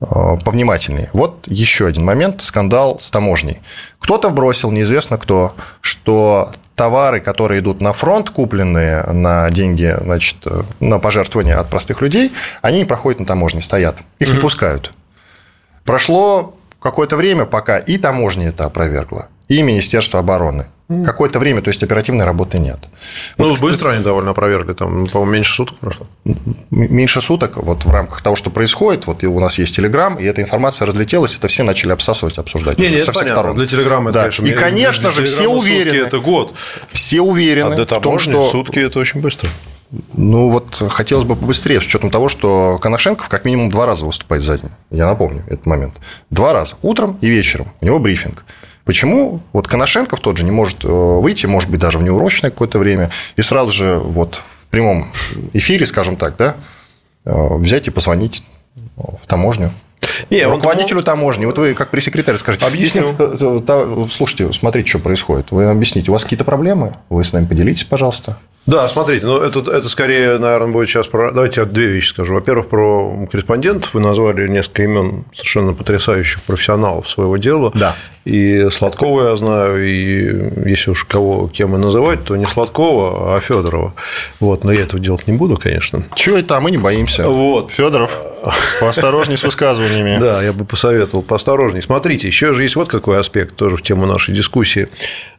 [0.00, 1.10] повнимательнее.
[1.12, 3.60] Вот еще один момент– скандал с таможней.
[3.98, 10.36] Кто-то вбросил, неизвестно кто, что товары, которые идут на фронт, купленные на деньги, значит,
[10.80, 12.32] на пожертвования от простых людей,
[12.62, 13.98] они не проходят на таможне, стоят.
[14.18, 14.36] Их угу.
[14.36, 14.94] не пускают.
[15.84, 20.66] Прошло какое-то время, пока и таможня это опровергла, и Министерство обороны.
[21.04, 22.80] Какое-то время, то есть оперативной работы нет.
[23.38, 26.06] Ну, вот, быстро кстати, они довольно опровергли, там, по-моему, меньше суток прошло.
[26.70, 30.42] Меньше суток, вот в рамках того, что происходит, вот у нас есть Телеграм, и эта
[30.42, 32.78] информация разлетелась, это все начали обсасывать, обсуждать.
[32.78, 33.34] Не, не, со всех понятно.
[33.34, 33.56] сторон.
[33.56, 34.26] Для Телеграма да.
[34.26, 36.06] это, конечно, И, конечно же, все уверены.
[36.06, 36.54] это год.
[36.90, 38.48] Все уверены а для в том, что...
[38.48, 39.48] сутки– это очень быстро.
[40.14, 44.42] Ну, вот хотелось бы побыстрее, с учетом того, что Коношенков как минимум два раза выступает
[44.42, 44.70] за день.
[44.90, 45.94] Я напомню этот момент.
[46.30, 46.76] Два раза.
[46.82, 47.68] Утром и вечером.
[47.80, 48.44] У него брифинг.
[48.90, 52.80] Почему вот Коношенков тот же не может э, выйти, может быть, даже в неурочное какое-то
[52.80, 55.12] время, и сразу же вот в прямом
[55.52, 56.56] эфире, скажем так, да,
[57.24, 58.42] э, взять и позвонить
[58.96, 59.70] в таможню,
[60.28, 61.44] не, руководителю таможни.
[61.44, 62.66] Вот вы как пресс-секретарь скажите.
[62.66, 63.14] Объясню.
[63.16, 65.52] Э, слушайте, смотрите, что происходит.
[65.52, 66.96] Вы объясните, у вас какие-то проблемы?
[67.10, 68.38] Вы с нами поделитесь, пожалуйста.
[68.66, 71.32] Да, смотрите, ну это, это скорее, наверное, будет сейчас про...
[71.32, 72.34] Давайте я две вещи скажу.
[72.34, 73.94] Во-первых, про корреспондентов.
[73.94, 77.72] Вы назвали несколько имен совершенно потрясающих профессионалов своего дела.
[77.74, 77.96] Да.
[78.24, 83.40] И Сладкова я знаю, и если уж кого кем и называть, то не Сладкова, а
[83.40, 83.94] Федорова.
[84.38, 86.04] Вот, но я этого делать не буду, конечно.
[86.14, 87.28] Чего это, а мы не боимся.
[87.28, 87.72] Вот.
[87.72, 88.20] Федоров,
[88.80, 90.18] поосторожней с высказываниями.
[90.20, 91.82] Да, я бы посоветовал поосторожней.
[91.82, 94.88] Смотрите, еще же есть вот какой аспект тоже в тему нашей дискуссии.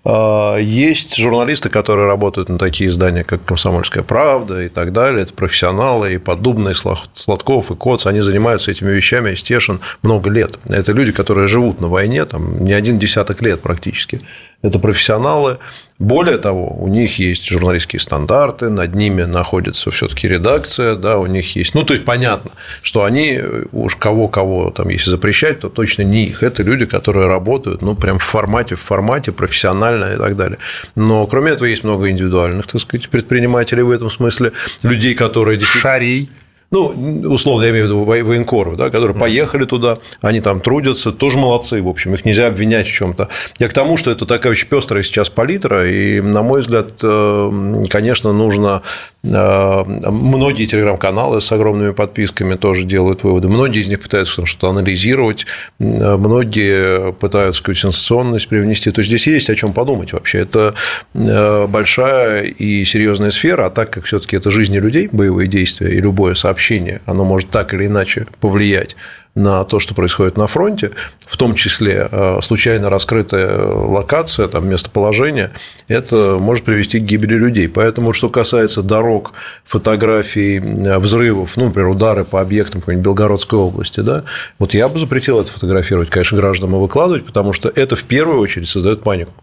[0.03, 5.23] А, есть журналисты, которые работают на такие издания, как «Комсомольская правда» и так далее.
[5.23, 8.07] Это профессионалы, и Поддубный, Сладков, и Коц.
[8.07, 10.57] Они занимаются этими вещами, Стешин, много лет.
[10.67, 14.19] Это люди, которые живут на войне, там, не один десяток лет практически.
[14.61, 15.57] Это профессионалы.
[15.97, 21.55] Более того, у них есть журналистские стандарты, над ними находится все-таки редакция, да, у них
[21.55, 21.75] есть.
[21.75, 23.39] Ну, то есть понятно, что они
[23.71, 26.41] уж кого-кого там, если запрещать, то точно не их.
[26.41, 30.57] Это люди, которые работают, ну, прям в формате, в формате, профессионально и так далее.
[30.95, 35.81] Но кроме этого есть много индивидуальных, так сказать, предпринимателей в этом смысле, людей, которые действительно.
[35.81, 36.29] Шарий
[36.71, 41.37] ну, условно, я имею в виду военкоров, да, которые поехали туда, они там трудятся, тоже
[41.37, 43.27] молодцы, в общем, их нельзя обвинять в чем-то.
[43.59, 47.83] Я к тому, что это такая очень пестрая сейчас палитра, и, на мой взгляд, э,
[47.89, 48.83] конечно, нужно
[49.21, 55.45] э, многие телеграм-каналы с огромными подписками тоже делают выводы, многие из них пытаются что-то анализировать,
[55.79, 55.83] э,
[56.15, 60.39] многие пытаются какую-то сенсационность привнести, то есть здесь есть о чем подумать вообще.
[60.39, 60.73] Это
[61.13, 66.33] большая и серьезная сфера, а так как все-таки это жизни людей, боевые действия и любое
[66.33, 68.95] сообщение сообщение, оно может так или иначе повлиять
[69.33, 70.91] на то, что происходит на фронте,
[71.25, 75.51] в том числе э, случайно раскрытая локация, там, местоположение,
[75.87, 77.67] это может привести к гибели людей.
[77.67, 79.31] Поэтому, что касается дорог,
[79.63, 84.23] фотографий, э, взрывов, ну, например, удары по объектам какой-нибудь Белгородской области, да,
[84.59, 88.39] вот я бы запретил это фотографировать, конечно, гражданам и выкладывать, потому что это в первую
[88.39, 89.33] очередь создает панику.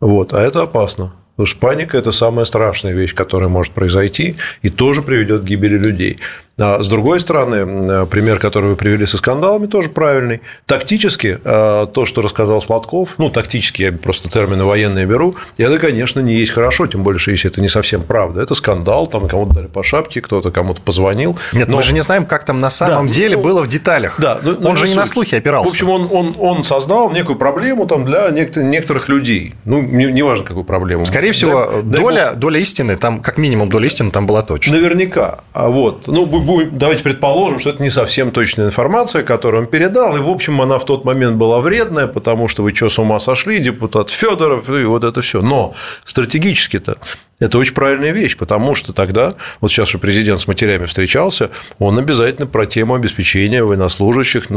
[0.00, 1.12] Вот, а это опасно.
[1.36, 5.76] Потому что паника– это самая страшная вещь, которая может произойти, и тоже приведет к гибели
[5.76, 6.18] людей.
[6.58, 10.40] А с другой стороны, пример, который вы привели со скандалами, тоже правильный.
[10.64, 16.20] Тактически, а, то, что рассказал Сладков, ну, тактически я просто термины военные беру, это, конечно,
[16.20, 18.40] не есть хорошо, тем более, что если это не совсем правда.
[18.40, 21.38] Это скандал, там кому-то дали по шапке, кто-то кому-то позвонил.
[21.52, 21.76] Нет, но...
[21.76, 24.18] мы же не знаем, как там на самом да, деле ну, было в деталях.
[24.18, 24.96] Да, но, он же не суть.
[24.96, 25.68] на слухи опирался.
[25.68, 29.54] В общем, он, он, он создал некую проблему там, для некоторых, людей.
[29.66, 31.04] Ну, неважно, не какую проблему.
[31.04, 34.72] Скорее всего, дай, доля, дай доля истины, там, как минимум, доля истины там была точно.
[34.72, 35.40] Наверняка.
[35.52, 36.06] А вот.
[36.06, 36.24] Ну,
[36.72, 40.78] давайте предположим, что это не совсем точная информация, которую он передал, и, в общем, она
[40.78, 44.84] в тот момент была вредная, потому что вы что, с ума сошли, депутат Федоров, и
[44.84, 45.42] вот это все.
[45.42, 46.98] Но стратегически-то
[47.38, 51.98] это очень правильная вещь, потому что тогда, вот сейчас же президент с матерями встречался, он
[51.98, 54.48] обязательно про тему обеспечения военнослужащих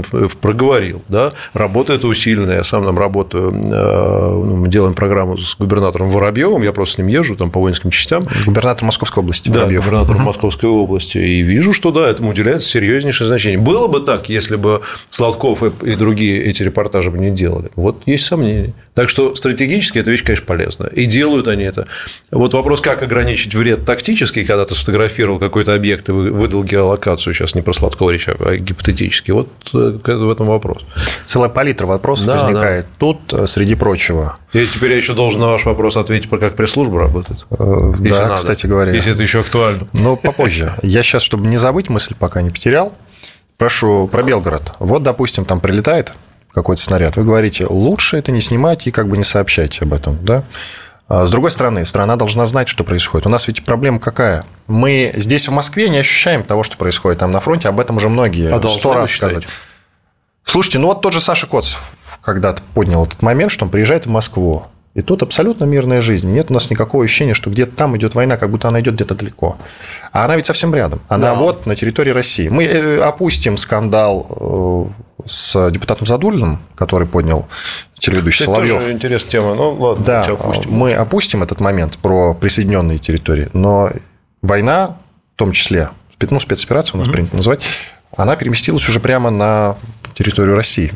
[0.42, 1.04] проговорил.
[1.10, 1.32] Да?
[1.54, 6.72] Работа это усиленная, я сам там работаю, э, мы делаем программу с губернатором Воробьевым, я
[6.72, 8.24] просто с ним езжу там по воинским частям.
[8.46, 9.50] Губернатор Московской области.
[9.50, 9.84] Да, Воробьев.
[9.84, 10.24] губернатор угу.
[10.24, 11.18] Московской области.
[11.18, 13.60] И вижу, что да, этому уделяется серьезнейшее значение.
[13.60, 17.70] Было бы так, если бы Сладков и другие эти репортажи бы не делали.
[17.76, 18.74] Вот есть сомнения.
[19.00, 20.88] Так что стратегически эта вещь, конечно, полезна.
[20.88, 21.88] И делают они это.
[22.32, 27.56] Вот вопрос, как ограничить вред тактический, когда ты сфотографировал какой-то объект и выдал геолокацию, сейчас
[27.56, 29.32] не про сладкого речь, а гипотетически.
[29.32, 30.84] Вот э, в этом вопрос.
[31.24, 32.84] Целая палитра вопросов да, возникает.
[32.84, 32.90] Да.
[33.00, 34.38] Тут, э, среди прочего.
[34.52, 37.46] И теперь я еще должен на ваш вопрос ответить, про как пресс-служба работает.
[37.52, 38.92] Э, да, надо, кстати говоря.
[38.92, 39.88] Если это еще актуально.
[39.94, 40.74] Но попозже.
[40.82, 42.92] Я сейчас, чтобы не забыть мысль, пока не потерял,
[43.58, 44.74] прошу про Белгород.
[44.80, 46.12] Вот, допустим, там прилетает
[46.54, 50.24] какой-то снаряд, вы говорите, лучше это не снимать и как бы не сообщать об этом,
[50.24, 50.44] да?
[51.08, 53.26] А с другой стороны, страна должна знать, что происходит.
[53.26, 54.46] У нас ведь проблема какая?
[54.68, 57.68] Мы здесь, в Москве, не ощущаем того, что происходит там на фронте.
[57.68, 59.48] Об этом уже многие а сто раз сказать.
[60.44, 61.82] Слушайте, ну вот тот же Саша Коцев
[62.22, 64.66] когда-то поднял этот момент, что он приезжает в Москву.
[64.96, 66.32] И тут абсолютно мирная жизнь.
[66.32, 69.16] Нет у нас никакого ощущения, что где-то там идет война, как будто она идет где-то
[69.16, 69.58] далеко.
[70.12, 71.02] А она ведь совсем рядом.
[71.08, 71.36] Она да.
[71.36, 72.50] вот на территории России.
[72.50, 77.48] Мы э, опустим скандал э, с депутатом Задулиным, который поднял
[78.00, 78.80] телеведущий Это Соловьев.
[78.80, 79.54] Тоже интересная тема.
[79.54, 80.72] Ну, ладно, да, опустим.
[80.72, 83.92] мы опустим этот момент про присоединенные территории, но
[84.42, 84.98] война,
[85.36, 87.12] в том числе, ну, спецоперация у нас mm-hmm.
[87.12, 87.62] принято называть,
[88.18, 89.78] она переместилась уже прямо на
[90.16, 90.92] территорию России,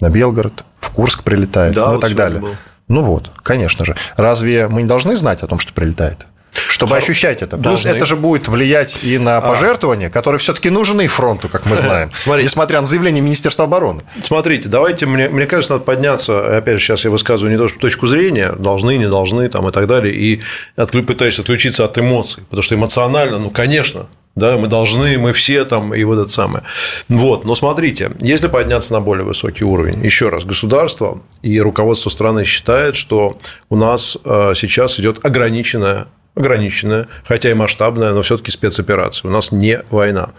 [0.00, 2.40] на Белгород, в Курск прилетает, да, ну и так далее.
[2.40, 2.50] Был.
[2.90, 3.96] Ну вот, конечно же.
[4.16, 6.26] Разве мы не должны знать о том, что прилетает?
[6.52, 6.98] Чтобы Хор...
[6.98, 7.56] ощущать это.
[7.56, 7.90] Плюс Должны.
[7.90, 9.40] это же будет влиять и на а.
[9.40, 10.10] пожертвования, а.
[10.10, 12.48] которые все-таки нужны фронту, как мы знаем, Смотрите.
[12.48, 14.02] несмотря на заявление Министерства обороны.
[14.20, 17.78] Смотрите, давайте, мне, мне кажется, надо подняться, опять же, сейчас я высказываю не то, что
[17.78, 20.42] точку зрения, должны, не должны, там, и так далее, и
[20.74, 24.06] отклю, пытаюсь отключиться от эмоций, потому что эмоционально, ну, конечно,
[24.40, 26.64] да, мы должны, мы все там, и вот это самое.
[27.08, 32.44] Вот, но смотрите, если подняться на более высокий уровень, еще раз, государство и руководство страны
[32.44, 33.36] считает, что
[33.68, 39.28] у нас э, сейчас идет ограниченная ограниченная, хотя и масштабная, но все-таки спецоперация.
[39.28, 40.30] У нас не война.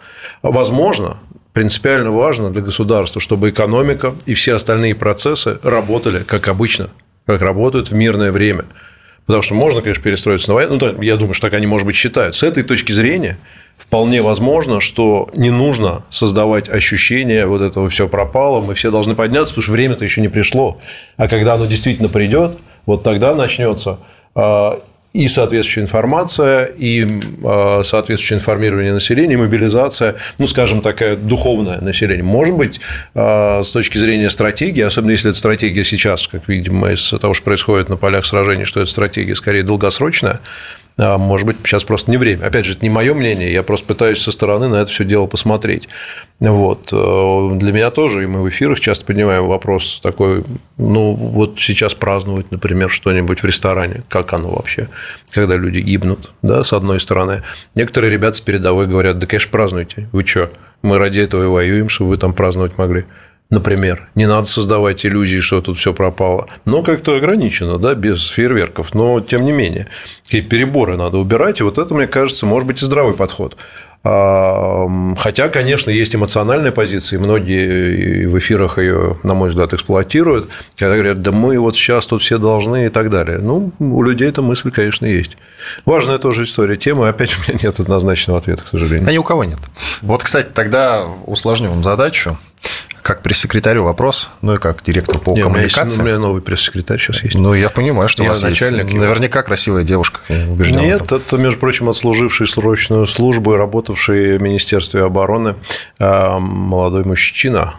[0.41, 1.17] Возможно,
[1.53, 6.89] принципиально важно для государства, чтобы экономика и все остальные процессы работали как обычно,
[7.25, 8.65] как работают в мирное время.
[9.25, 10.77] Потому что можно, конечно, перестроиться на войну.
[10.79, 12.36] Ну, я думаю, что так они, может быть, считают.
[12.36, 13.38] С этой точки зрения
[13.77, 19.53] вполне возможно, что не нужно создавать ощущение вот этого все пропало, мы все должны подняться,
[19.53, 20.79] потому что время-то еще не пришло.
[21.17, 23.99] А когда оно действительно придет, вот тогда начнется
[24.36, 24.81] а,
[25.13, 27.06] и соответствующая информация, и
[27.43, 32.24] а, соответствующее информирование населения, мобилизация, ну, скажем, такая духовное население.
[32.24, 32.80] Может быть,
[33.13, 37.43] а, с точки зрения стратегии, особенно если эта стратегия сейчас, как видим из того, что
[37.43, 40.39] происходит на полях сражений, что эта стратегия скорее долгосрочная,
[40.97, 42.45] а, может быть, сейчас просто не время.
[42.45, 45.25] Опять же, это не мое мнение, я просто пытаюсь со стороны на это все дело
[45.25, 45.88] посмотреть.
[46.39, 46.89] Вот.
[46.91, 50.43] Э, для меня тоже, и мы в эфирах часто поднимаем вопрос такой,
[50.77, 54.89] ну, вот сейчас праздновать, например, что-нибудь в ресторане, как оно вообще,
[55.32, 57.43] когда люди гибнут, да, с одной стороны.
[57.75, 60.51] Некоторые ребята с передовой говорят, да, конечно, празднуйте, вы что,
[60.82, 63.06] мы ради этого и воюем, чтобы вы там праздновать могли
[63.51, 64.09] например.
[64.15, 66.47] Не надо создавать иллюзии, что тут все пропало.
[66.65, 68.95] Но как-то ограничено, да, без фейерверков.
[68.95, 69.87] Но тем не менее,
[70.23, 71.59] какие переборы надо убирать.
[71.59, 73.57] И вот это, мне кажется, может быть и здравый подход.
[74.03, 74.87] А,
[75.19, 80.95] хотя, конечно, есть эмоциональная позиция, и многие в эфирах ее, на мой взгляд, эксплуатируют, когда
[80.95, 83.37] говорят, да мы вот сейчас тут все должны и так далее.
[83.37, 85.37] Ну, у людей эта мысль, конечно, есть.
[85.85, 89.07] Важная тоже история темы, опять у меня нет однозначного ответа, к сожалению.
[89.07, 89.59] А ни у кого нет.
[90.01, 92.39] Вот, кстати, тогда усложним задачу
[93.01, 95.79] как пресс-секретарю вопрос, ну и как директор по Нет, коммуникации.
[95.79, 97.35] У меня, есть, у меня новый пресс-секретарь сейчас есть.
[97.35, 98.85] Ну, я понимаю, что я у вас начальник.
[98.85, 98.97] Есть.
[98.97, 100.79] Наверняка красивая девушка, убежден.
[100.79, 105.55] Нет, это, между прочим, отслуживший срочную службу и работавший в Министерстве обороны
[105.99, 107.75] а, молодой мужчина.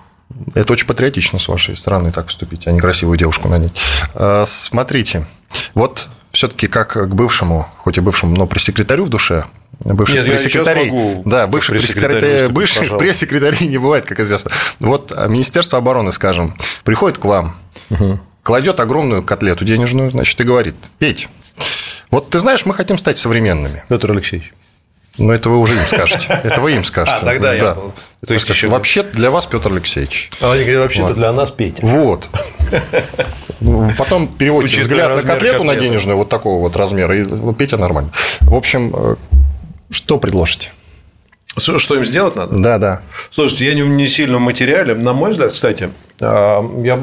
[0.54, 3.72] Это очень патриотично с вашей стороны так поступить, а не красивую девушку нанять.
[4.14, 5.26] А, смотрите,
[5.74, 9.44] вот все-таки как к бывшему, хоть и бывшему, но пресс-секретарю в душе,
[9.80, 11.22] бывших Нет, пресс-секретарей.
[11.24, 14.50] Да, бывших пресс-секретарей, бывших пресс-секретарей не бывает, как известно.
[14.80, 17.56] Вот а, Министерство обороны, скажем, приходит к вам,
[17.90, 18.20] угу.
[18.42, 21.28] кладет огромную котлету денежную, значит, и говорит, Петь,
[22.10, 23.84] вот ты знаешь, мы хотим стать современными.
[23.88, 24.52] Петр Алексеевич.
[25.18, 26.26] Ну, это вы уже им скажете.
[26.42, 27.18] Это вы им скажете.
[27.22, 27.54] А, тогда да.
[27.54, 27.74] я
[28.26, 28.68] То есть, еще...
[28.68, 30.30] вообще для вас Петр Алексеевич.
[30.40, 31.16] А они говорят, вообще-то вот.
[31.16, 31.84] для нас Петя.
[31.84, 32.30] Вот.
[33.98, 38.10] Потом переводите взгляд на котлету на денежную вот такого вот размера, и Петя нормально.
[38.40, 39.16] В общем, э,
[39.92, 40.72] что предложите?
[41.58, 42.56] Что им сделать надо?
[42.56, 43.02] Да, да.
[43.30, 44.94] Слушайте, я не, не сильно в материале.
[44.94, 46.98] На мой взгляд, кстати, а, я,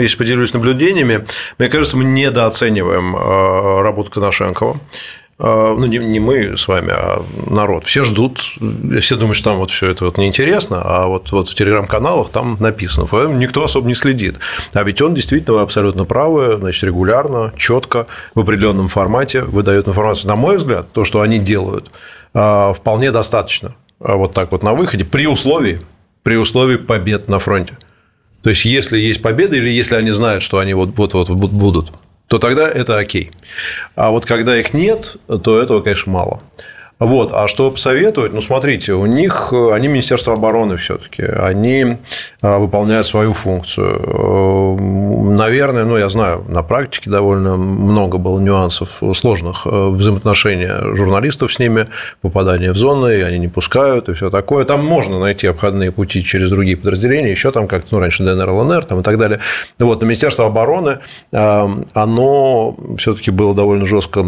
[0.00, 1.24] если поделюсь наблюдениями,
[1.58, 4.76] мне кажется, мы недооцениваем а, работу Коношенкова.
[5.38, 7.84] А, ну, не, не мы с вами, а народ.
[7.84, 8.40] Все ждут,
[9.00, 12.56] все думают, что там вот все это вот неинтересно, а вот, вот в телеграм-каналах там
[12.60, 14.38] написано, никто особо не следит.
[14.72, 20.28] А ведь он действительно, абсолютно правы, значит, регулярно, четко, в определенном формате выдает информацию.
[20.28, 21.90] На мой взгляд, то, что они делают,
[22.34, 23.74] а, вполне достаточно.
[24.00, 25.80] А вот так вот на выходе, при условии,
[26.22, 27.78] при условии побед на фронте.
[28.42, 31.92] То есть, если есть победа или если они знают, что они вот-вот будут,
[32.32, 33.30] то тогда это окей.
[33.94, 36.40] А вот когда их нет, то этого, конечно, мало.
[37.04, 37.32] Вот.
[37.32, 38.32] А что посоветовать?
[38.32, 41.98] Ну, смотрите, у них, они Министерство обороны все таки они
[42.40, 44.00] а, выполняют свою функцию.
[44.04, 51.52] Э, наверное, ну, я знаю, на практике довольно много было нюансов сложных э, взаимоотношения журналистов
[51.52, 51.86] с ними,
[52.20, 54.64] попадание в зоны, и они не пускают, и все такое.
[54.64, 58.84] Там можно найти обходные пути через другие подразделения, еще там как-то, ну, раньше ДНР, ЛНР
[58.84, 59.40] там, и так далее.
[59.78, 60.00] Вот.
[60.00, 60.98] Но Министерство обороны,
[61.32, 64.20] э, оно все таки было довольно жестко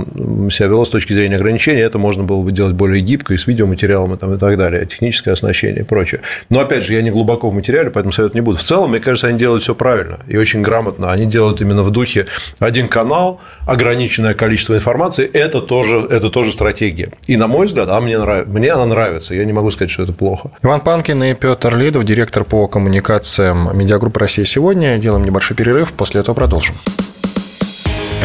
[0.51, 3.47] себя вело с точки зрения ограничений, это можно было бы делать сделать более гибкой, с
[3.47, 6.21] видеоматериалом и, там, и так далее, техническое оснащение и прочее.
[6.49, 8.57] Но, опять же, я не глубоко в материале, поэтому совет не буду.
[8.57, 11.13] В целом, мне кажется, они делают все правильно и очень грамотно.
[11.13, 12.27] Они делают именно в духе
[12.59, 17.11] один канал, ограниченное количество информации, это тоже, это тоже стратегия.
[17.27, 20.03] И, на мой взгляд, она мне, нравится, мне она нравится, я не могу сказать, что
[20.03, 20.51] это плохо.
[20.63, 24.99] Иван Панкин и Петр Лидов, директор по коммуникациям медиагруппы «Россия сегодня».
[24.99, 26.75] Делаем небольшой перерыв, после этого продолжим.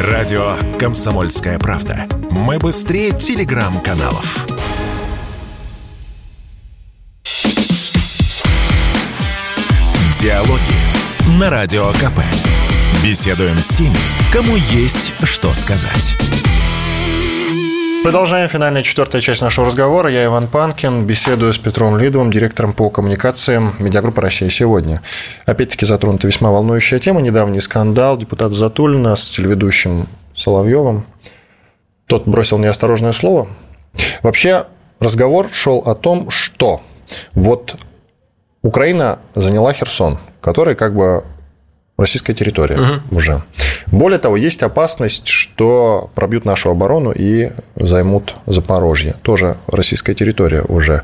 [0.01, 2.07] Радио «Комсомольская правда».
[2.31, 4.45] Мы быстрее телеграм-каналов.
[10.21, 12.21] Диалоги на Радио КП.
[13.03, 13.97] Беседуем с теми,
[14.31, 16.15] кому есть что сказать.
[18.03, 20.09] Продолжаем финальная четвертая часть нашего разговора.
[20.09, 25.01] Я Иван Панкин, беседую с Петром Лидовым, директором по коммуникациям медиагруппы «Россия сегодня».
[25.45, 27.19] Опять-таки затронута весьма волнующая тема.
[27.21, 31.05] Недавний скандал депутата Затулина с телеведущим Соловьевым.
[32.07, 33.49] Тот бросил неосторожное слово.
[34.23, 34.65] Вообще
[35.01, 36.81] разговор шел о том, что
[37.33, 37.75] вот
[38.61, 41.25] Украина заняла Херсон, который как бы
[41.97, 43.17] российская территория угу.
[43.17, 43.43] уже.
[43.91, 49.15] Более того, есть опасность, что пробьют нашу оборону и займут Запорожье.
[49.21, 51.03] Тоже российская территория уже.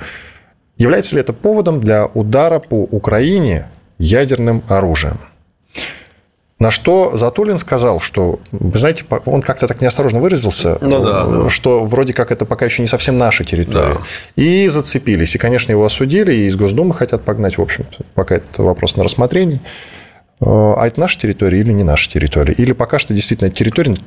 [0.78, 5.18] Является ли это поводом для удара по Украине ядерным оружием?
[6.58, 11.50] На что Затулин сказал, что, вы знаете, он как-то так неосторожно выразился, ну, да, да.
[11.50, 13.96] что вроде как это пока еще не совсем наша территория.
[13.96, 14.02] Да.
[14.42, 15.36] И зацепились.
[15.36, 19.04] И, конечно, его осудили, и из Госдумы хотят погнать, в общем-то, пока это вопрос на
[19.04, 19.60] рассмотрении.
[20.40, 22.54] А это наша территория или не наша территория?
[22.54, 23.98] Или пока что действительно территории,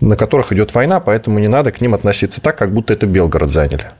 [0.00, 3.50] на которых идет война, поэтому не надо к ним относиться так, как будто это Белгород
[3.50, 3.90] заняли?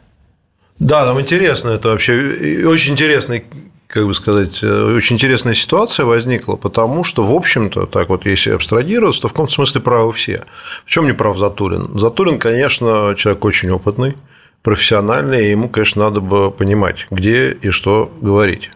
[0.79, 3.45] Да, там интересно это вообще, очень интересный
[3.89, 8.51] как бы сказать, э, очень интересная ситуация возникла, потому что, в общем-то, так вот, если
[8.51, 10.43] абстрагироваться, то в каком-то смысле правы все.
[10.85, 11.99] В чем не прав Затулин?
[11.99, 14.16] Затулин, конечно, человек очень опытный,
[14.62, 18.70] профессиональный, и ему, конечно, надо бы понимать, где и что говорить.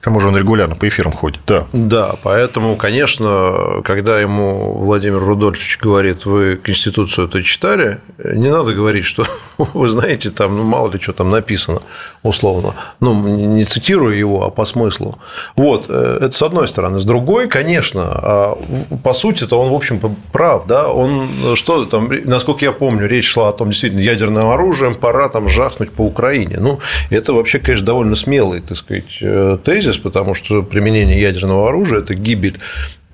[0.00, 1.66] К тому же он регулярно по эфирам ходит, да.
[1.74, 9.04] Да, поэтому, конечно, когда ему Владимир Рудольфович говорит, вы Конституцию это читали, не надо говорить,
[9.04, 9.24] что
[9.58, 11.82] вы знаете, там, ну, мало ли что там написано,
[12.22, 12.74] условно.
[13.00, 15.18] Ну, не цитирую его, а по смыслу.
[15.54, 16.98] Вот, э, это с одной стороны.
[16.98, 18.58] С другой, конечно, а,
[19.04, 20.00] по сути это он, в общем,
[20.32, 24.94] прав, да, он, что там, насколько я помню, речь шла о том, действительно, ядерным оружием
[24.94, 26.56] пора там жахнуть по Украине.
[26.58, 26.80] Ну,
[27.10, 31.98] это вообще, конечно, довольно смелый, так сказать, э, тезис, кризис, потому что применение ядерного оружия–
[32.00, 32.58] это гибель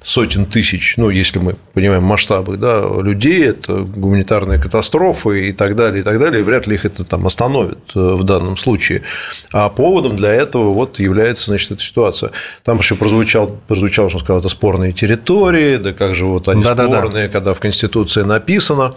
[0.03, 6.03] сотен тысяч, ну, если мы понимаем масштабы, да, людей, это гуманитарные катастрофы и так далее,
[6.03, 9.03] и так далее, и вряд ли их это там остановит э, в данном случае.
[9.53, 12.31] А поводом для этого вот является, значит, эта ситуация.
[12.62, 16.62] Там еще прозвучал, прозвучало, что он сказал, это спорные территории, да как же вот они
[16.62, 17.29] да, спорные, да, да.
[17.29, 18.95] когда в Конституции написано.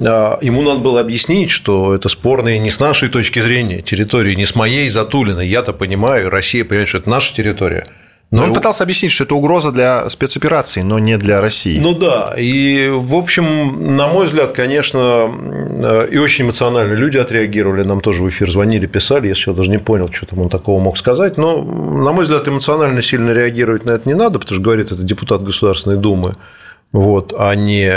[0.00, 4.46] А, ему надо было объяснить, что это спорные не с нашей точки зрения территории, не
[4.46, 5.46] с моей Затулиной.
[5.46, 7.84] Я-то понимаю, Россия понимает, что это наша территория.
[8.30, 11.78] Но, но он пытался объяснить, что это угроза для спецоперации, но не для России.
[11.78, 15.30] Ну да, и в общем, на мой взгляд, конечно,
[16.10, 19.78] и очень эмоционально люди отреагировали, нам тоже в эфир звонили, писали, если я даже не
[19.78, 23.92] понял, что там он такого мог сказать, но, на мой взгляд, эмоционально сильно реагировать на
[23.92, 26.34] это не надо, потому что говорит это депутат Государственной Думы,
[26.94, 27.92] вот, а не,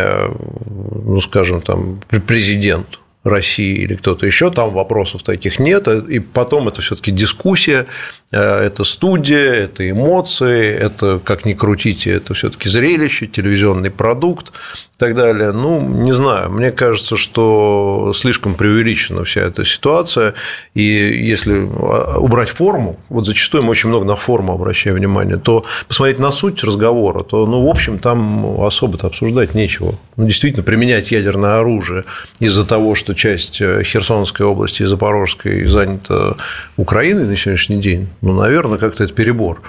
[1.05, 2.99] ну, скажем, там, президент.
[3.23, 7.85] России или кто-то еще, там вопросов таких нет, и потом это все-таки дискуссия,
[8.26, 14.97] э, это студия, это эмоции, это, как ни крутите, это все-таки зрелище, телевизионный продукт и
[14.97, 15.53] так далее.
[15.53, 20.33] Ну, не знаю, мне кажется, что слишком преувеличена вся эта ситуация,
[20.73, 25.63] и если а, убрать форму, вот зачастую мы очень много на форму обращаем внимание, то
[25.87, 29.95] посмотреть на суть разговора, то, ну, в общем, там особо-то обсуждать нечего.
[30.17, 32.03] Ну, действительно, применять ядерное оружие
[32.41, 36.35] из-за того, что часть э, Херсонской области и Запорожской занята
[36.75, 39.61] Украиной на сегодняшний день, ну, наверное, как-то это перебор.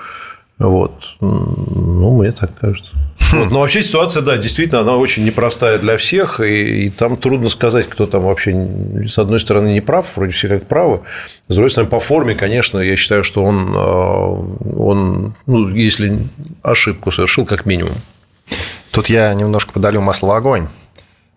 [0.59, 0.92] Вот.
[1.20, 2.92] Ну, мне так кажется.
[3.32, 3.51] Вот.
[3.51, 7.86] Но вообще ситуация, да, действительно, она очень непростая для всех, и, и там трудно сказать,
[7.88, 8.68] кто там вообще,
[9.07, 11.01] с одной стороны, не прав, вроде все как правы,
[11.46, 16.18] с другой стороны, по форме, конечно, я считаю, что он, э, он ну, если
[16.62, 17.94] ошибку совершил, как минимум.
[18.90, 20.68] Тут я немножко подалю масло в огонь.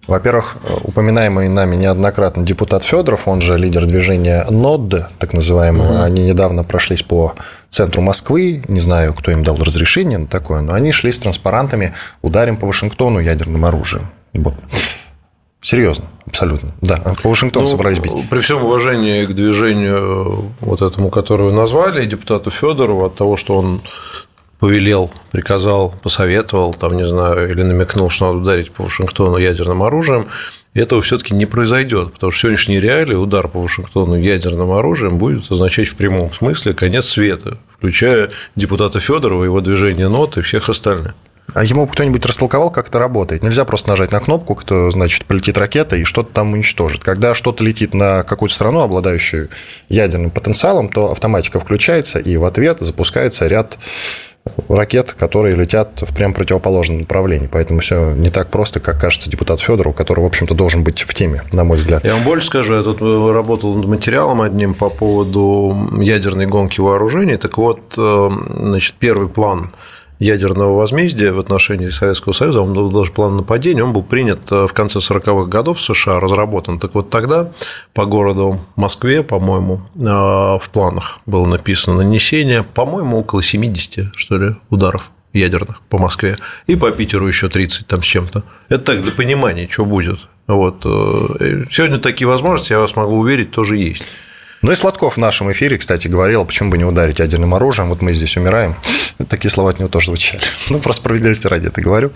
[0.08, 6.02] Во-первых, упоминаемый нами неоднократно депутат Федоров, он же лидер движения НОД, так называемого, угу.
[6.02, 7.36] они недавно прошлись по
[7.70, 11.93] центру Москвы, не знаю, кто им дал разрешение на такое, но они шли с транспарантами
[12.22, 14.08] «Ударим по Вашингтону ядерным оружием».
[14.34, 14.56] Вот.
[15.62, 16.74] Серьезно, абсолютно.
[16.82, 18.12] Да, по Вашингтону ну, собрались бить.
[18.30, 23.56] При всем уважении к движению вот этому, которое вы назвали, депутату Федорову, от того, что
[23.56, 23.82] он
[24.62, 30.28] повелел, приказал, посоветовал, там, не знаю, или намекнул, что надо ударить по Вашингтону ядерным оружием,
[30.76, 35.88] этого все-таки не произойдет, потому что сегодняшние реалии удар по Вашингтону ядерным оружием будет означать
[35.88, 41.16] в прямом смысле конец света, включая депутата Федорова, его движение нот и всех остальных.
[41.53, 43.43] А ему кто-нибудь растолковал, как это работает?
[43.43, 47.03] Нельзя просто нажать на кнопку, кто, значит, полетит ракета и что-то там уничтожит.
[47.03, 49.49] Когда что-то летит на какую-то страну, обладающую
[49.89, 53.78] ядерным потенциалом, то автоматика включается, и в ответ запускается ряд
[54.69, 57.47] ракет, которые летят в прям противоположном направлении.
[57.51, 61.13] Поэтому все не так просто, как кажется депутат Федоров, который, в общем-то, должен быть в
[61.13, 62.03] теме, на мой взгляд.
[62.03, 67.37] Я вам больше скажу, я тут работал над материалом одним по поводу ядерной гонки вооружений.
[67.37, 69.71] Так вот, э, значит, первый план
[70.22, 74.67] ядерного возмездия в отношении Советского Союза, он был даже план нападения, он был принят э,
[74.67, 76.80] в конце 40-х годов в США, разработан.
[76.80, 77.51] Так вот тогда
[77.93, 84.55] по городу Москве, по-моему, э, в планах было написано нанесение, по-моему, около 70, что ли,
[84.69, 88.43] ударов ядерных по Москве, и по Питеру еще 30 там с чем-то.
[88.69, 90.19] Это так, для понимания, что будет.
[90.45, 90.86] Вот.
[90.86, 94.03] Э, сегодня такие возможности, я вас могу уверить, тоже есть.
[94.62, 98.01] Ну и Сладков в нашем эфире, кстати, говорил, почему бы не ударить ядерным оружием, вот
[98.01, 98.76] мы здесь умираем.
[99.28, 100.43] Такие слова от него тоже звучали.
[100.70, 102.12] Ну, про справедливости ради это говорю.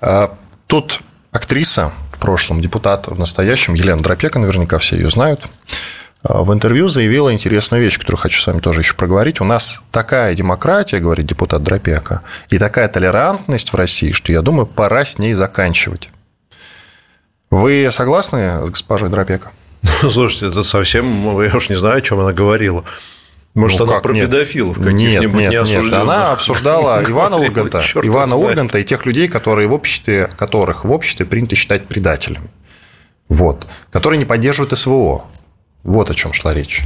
[0.00, 0.36] А,
[0.66, 5.40] тут актриса в прошлом, депутат в настоящем, Елена Дропека, наверняка все ее знают,
[6.24, 9.40] а, в интервью заявила интересную вещь, которую хочу с вами тоже еще проговорить.
[9.40, 14.66] У нас такая демократия, говорит депутат Дропека, и такая толерантность в России, что, я думаю,
[14.66, 16.10] пора с ней заканчивать.
[17.50, 19.52] Вы согласны с госпожой Дропека?
[20.02, 22.84] Ну, слушайте, это совсем, я уж не знаю, о чем она говорила.
[23.54, 24.26] Может, ну, она про нет.
[24.26, 25.92] педофилов каких-нибудь нет, нет, нет.
[25.92, 31.24] Она обсуждала Ивана Урганта, Ивана Урганта и тех людей, которые в обществе, которых в обществе
[31.24, 32.50] принято считать предателями.
[33.28, 33.66] Вот.
[33.92, 35.24] Которые не поддерживают СВО.
[35.84, 36.82] Вот о чем шла речь.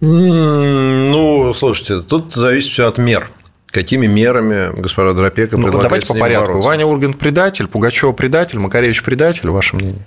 [0.00, 3.28] Ну, слушайте, тут зависит все от мер.
[3.66, 6.46] Какими мерами госпожа Дропека ну, предлагает Давайте по порядку.
[6.46, 6.68] Бороться?
[6.68, 10.06] Ваня Ургант предатель, Пугачева предатель, Макаревич предатель, ваше мнение?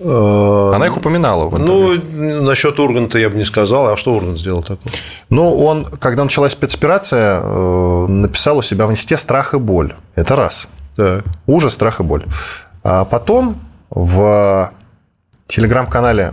[0.00, 1.48] Э, Она их упоминала.
[1.48, 1.94] В ну,
[2.42, 3.88] насчет Урганта я бы не сказал.
[3.88, 4.92] А что Ургант сделал такое?
[5.28, 9.94] Ну, он, когда началась спецоперация, э, написал у себя в инсте «Страх и боль».
[10.14, 10.68] Это раз.
[10.96, 11.24] Так.
[11.46, 12.24] Ужас, страх и боль.
[12.82, 13.56] А потом
[13.90, 14.72] в
[15.46, 16.32] телеграм-канале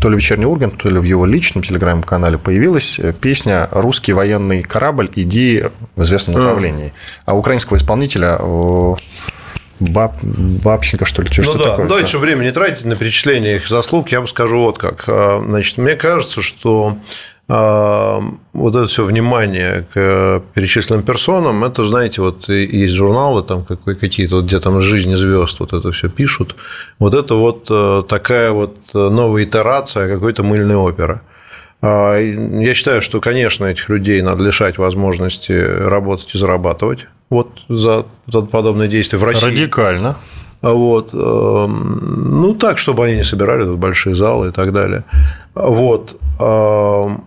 [0.00, 5.10] то ли вечерний Ургант, то ли в его личном телеграм-канале появилась песня «Русский военный корабль,
[5.14, 5.64] иди
[5.96, 6.92] в известном направлении».
[7.24, 8.94] А украинского исполнителя э,
[9.90, 11.70] Баб, Бабченко, что ли, что ну, да.
[11.70, 11.88] такое?
[11.88, 15.04] Дальше время не тратить на перечисление их заслуг, я бы скажу вот как.
[15.06, 16.98] А, значит, мне кажется, что
[17.46, 18.22] а,
[18.52, 24.46] вот это все внимание к перечисленным персонам, это, знаете, вот есть журналы, там какие-то, вот,
[24.46, 26.56] где там жизни звезд вот это все пишут.
[26.98, 31.20] Вот это вот э, такая вот новая итерация какой-то мыльной оперы.
[31.82, 38.04] А, я считаю, что, конечно, этих людей надо лишать возможности работать и зарабатывать вот за
[38.50, 39.46] подобные действия в России.
[39.46, 40.16] Радикально.
[40.62, 41.12] Вот.
[41.12, 45.04] Эм, ну, так, чтобы они не собирали тут большие залы и так далее.
[45.54, 46.18] Вот.
[46.40, 47.24] Эм,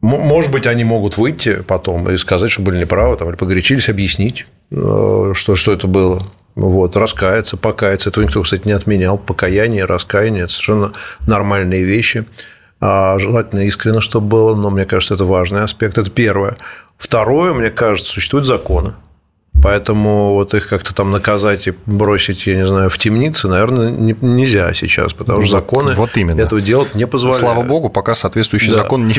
[0.00, 4.46] может быть, они могут выйти потом и сказать, что были неправы, там, или погорячились, объяснить,
[4.70, 6.22] э, что, что это было.
[6.54, 8.10] Вот, раскаяться, покаяться.
[8.10, 9.18] Этого никто, кстати, не отменял.
[9.18, 10.92] Покаяние, раскаяние– это совершенно
[11.26, 12.26] нормальные вещи.
[12.80, 15.98] А желательно искренне, чтобы было, но мне кажется, это важный аспект.
[15.98, 16.56] Это первое.
[16.96, 18.94] Второе, мне кажется, существуют законы.
[19.60, 24.14] Поэтому вот их как-то там наказать и бросить, я не знаю, в темницы, наверное, не,
[24.20, 26.40] нельзя сейчас, потому что законы вот именно.
[26.40, 27.40] этого делать не позволяют.
[27.40, 28.82] Слава богу, пока соответствующий да.
[28.82, 29.14] закон не,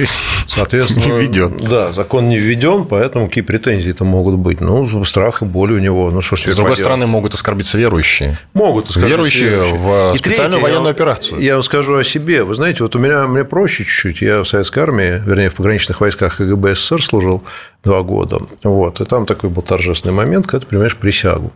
[0.48, 1.58] Соответственно, не введен.
[1.70, 4.62] Да, закон не введен, поэтому какие претензии-то могут быть?
[4.62, 6.10] Ну, страх и боль у него.
[6.12, 6.80] Ну, что ж С другой поделать?
[6.80, 8.38] стороны, могут оскорбиться верующие.
[8.54, 9.50] Могут оскорбиться верующие.
[9.50, 11.42] верующие в специальную третье, военную операцию.
[11.42, 12.44] Я вам скажу о себе.
[12.44, 14.22] Вы знаете, вот у меня мне проще чуть-чуть.
[14.22, 17.44] Я в советской армии, вернее, в пограничных войсках КГБ СССР служил
[17.84, 18.40] два года.
[18.64, 19.02] Вот.
[19.02, 21.52] И там такой был торжественный момент, когда ты принимаешь присягу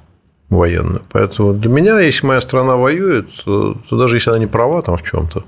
[0.50, 1.02] военную.
[1.12, 5.04] Поэтому для меня, если моя страна воюет, то даже если она не права там в
[5.04, 5.44] чем-то,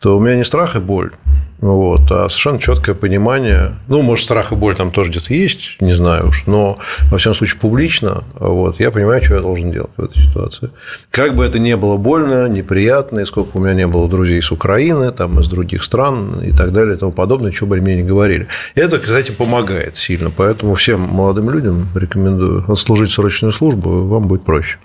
[0.00, 1.12] то у меня не страх и боль.
[1.60, 3.74] Вот, а совершенно четкое понимание.
[3.88, 6.78] Ну, может, страх и боль там тоже где-то есть, не знаю уж, но,
[7.10, 10.70] во всяком случае, публично, вот, я понимаю, что я должен делать в этой ситуации.
[11.10, 14.52] Как бы это ни было больно, неприятно, и сколько у меня не было друзей с
[14.52, 18.04] Украины, там, из других стран и так далее и тому подобное, что бы мне не
[18.04, 18.46] говорили.
[18.76, 24.78] Это, кстати, помогает сильно, поэтому всем молодым людям рекомендую отслужить срочную службу, вам будет проще.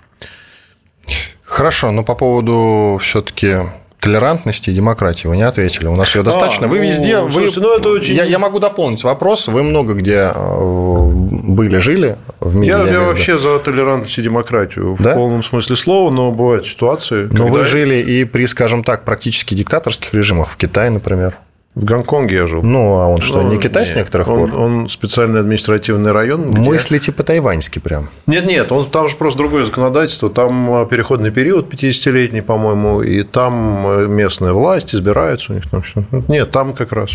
[1.44, 3.58] Хорошо, но по поводу все-таки
[4.04, 5.86] толерантности и демократии вы не ответили.
[5.86, 6.66] У нас ее достаточно.
[6.66, 7.18] А, вы ну, везде...
[7.20, 7.66] Слушайте, вы...
[7.66, 8.14] ну это очень...
[8.14, 9.48] я, я могу дополнить вопрос.
[9.48, 12.72] Вы много где э, были, жили в мире.
[12.72, 15.12] Я, я, я вообще за толерантность и демократию да?
[15.12, 17.28] в полном смысле слова, но бывают ситуации.
[17.32, 17.50] Но когда...
[17.50, 21.34] вы жили и при, скажем так, практически диктаторских режимах в Китае, например.
[21.74, 22.62] В Гонконге я жил.
[22.62, 23.98] Ну, а он что, Ну, не Китай с нет.
[23.98, 24.60] некоторых он, пор?
[24.60, 26.52] Он специальный административный район.
[26.52, 28.10] где- Мыслите по-тайваньски прям.
[28.28, 30.30] Нет, нет, он, там же просто другое законодательство.
[30.30, 35.82] Там э, переходный период 50-летний, по-моему, и там э, местная власть избирается у них там.
[36.28, 37.10] Нет, там как раз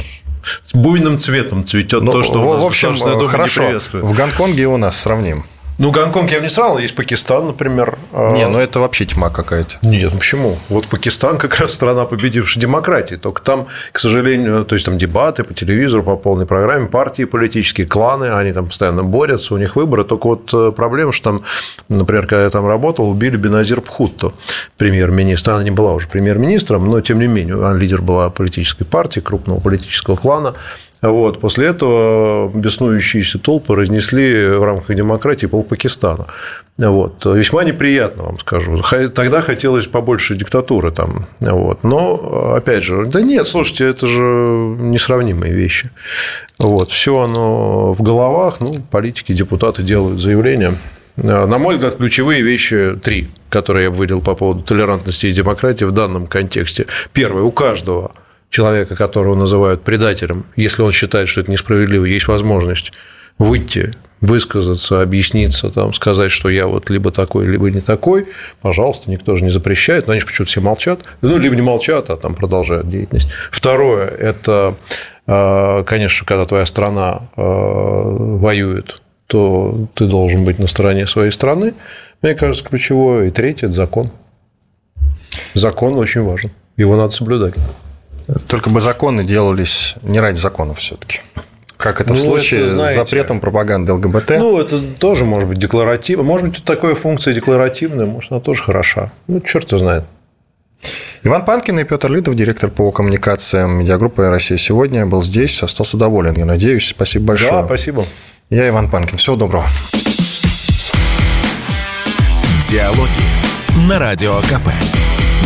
[0.66, 3.62] с буйным цветом цветет Ну, то, что в, у нас в общем, Дума не хорошо.
[3.64, 4.04] приветствует.
[4.04, 5.46] В Гонконге у нас сравним.
[5.80, 7.98] Ну, Гонконг я бы не сравнил, есть Пакистан, например.
[8.12, 9.78] А, Не, ну это вообще тьма какая-то.
[9.82, 10.58] Нет, ну почему?
[10.68, 13.16] Вот Пакистан как раз страна, победившая демократии.
[13.16, 17.88] Только там, к сожалению, то есть там дебаты по телевизору, по полной программе, партии политические,
[17.88, 20.04] кланы, они там постоянно борются, у них выборы.
[20.04, 21.44] Только вот э, проблема, что там,
[21.88, 24.34] например, когда я там работал, убили Беназир Пхутто,
[24.76, 25.52] премьер-министр.
[25.52, 29.62] Она не была уже премьер-министром, но тем не менее, она лидер была политической партии, крупного
[29.62, 30.56] политического клана.
[31.02, 31.40] Вот.
[31.40, 36.26] После этого беснующиеся толпы разнесли в рамках демократии пол Пакистана.
[36.78, 37.26] Вот.
[37.26, 38.82] Весьма неприятно, вам скажу.
[39.14, 41.28] Тогда хотелось побольше диктатуры там.
[41.40, 41.84] Вот.
[41.84, 45.90] Но, опять же, да нет, слушайте, это же несравнимые вещи.
[46.58, 46.90] Вот.
[46.90, 50.74] Все оно в головах, ну, политики, депутаты делают заявления.
[51.16, 55.92] На мой взгляд, ключевые вещи три, которые я выделил по поводу толерантности и демократии в
[55.92, 56.86] данном контексте.
[57.12, 58.12] Первое, у каждого
[58.50, 62.92] человека, которого называют предателем, если он считает, что это несправедливо, есть возможность
[63.38, 68.28] выйти, высказаться, объясниться, там, сказать, что я вот либо такой, либо не такой,
[68.62, 72.18] пожалуйста, никто же не запрещает, но они почему-то все молчат, ну, либо не молчат, а
[72.18, 73.30] там продолжают деятельность.
[73.52, 74.76] Второе– это,
[75.26, 81.74] э, конечно, когда твоя страна э, воюет, то ты должен быть на стороне своей страны,
[82.22, 83.28] мне кажется, ключевое.
[83.28, 84.08] И третье– это закон.
[85.54, 87.54] Закон очень важен, его надо соблюдать.
[88.48, 91.22] Только бы законы делались не ради законов все-таки.
[91.78, 94.32] Как это в Ну, случае это, с знаете, запретом пропаганды ЛГБТ.
[94.32, 96.24] Ну, это тоже может быть декларативно.
[96.24, 99.12] Может быть, тут такая функция декларативная, может, она тоже хороша.
[99.28, 100.04] Ну, черт его знает.
[101.24, 106.36] Иван Панкин и Петр Лидов, директор по коммуникациям медиагруппы «Россия сегодня», был здесь, остался доволен,
[106.38, 106.90] я надеюсь.
[106.90, 107.52] Спасибо большое.
[107.52, 108.06] Да, спасибо.
[108.50, 109.18] Я Иван Панкин.
[109.18, 109.66] Всего доброго.
[112.70, 114.70] Диалоги на Радио КП.